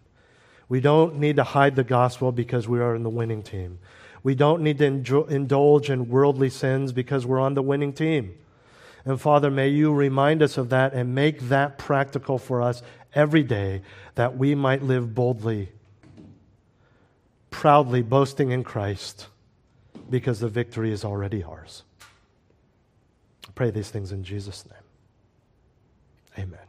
We 0.69 0.79
don't 0.79 1.15
need 1.15 1.37
to 1.37 1.43
hide 1.43 1.75
the 1.75 1.83
gospel 1.83 2.31
because 2.31 2.67
we 2.67 2.79
are 2.79 2.95
in 2.95 3.01
the 3.01 3.09
winning 3.09 3.41
team. 3.41 3.79
We 4.21 4.35
don't 4.35 4.61
need 4.61 4.77
to 4.77 5.25
indulge 5.25 5.89
in 5.89 6.07
worldly 6.07 6.51
sins 6.51 6.93
because 6.93 7.25
we're 7.25 7.39
on 7.39 7.55
the 7.55 7.63
winning 7.63 7.93
team. 7.93 8.35
And 9.05 9.19
Father, 9.19 9.51
may 9.51 9.67
you 9.67 9.91
remind 9.91 10.41
us 10.41 10.57
of 10.57 10.69
that 10.69 10.93
and 10.93 11.13
make 11.13 11.41
that 11.49 11.77
practical 11.77 12.37
for 12.37 12.61
us 12.61 12.81
every 13.15 13.43
day 13.43 13.81
that 14.15 14.37
we 14.37 14.55
might 14.55 14.83
live 14.83 15.13
boldly, 15.13 15.69
proudly 17.49 18.01
boasting 18.01 18.51
in 18.51 18.63
Christ 18.63 19.27
because 20.09 20.39
the 20.39 20.49
victory 20.49 20.91
is 20.91 21.05
already 21.05 21.43
ours 21.43 21.83
pray 23.55 23.69
these 23.69 23.89
things 23.89 24.11
in 24.11 24.23
Jesus' 24.23 24.65
name. 24.65 26.45
Amen. 26.45 26.62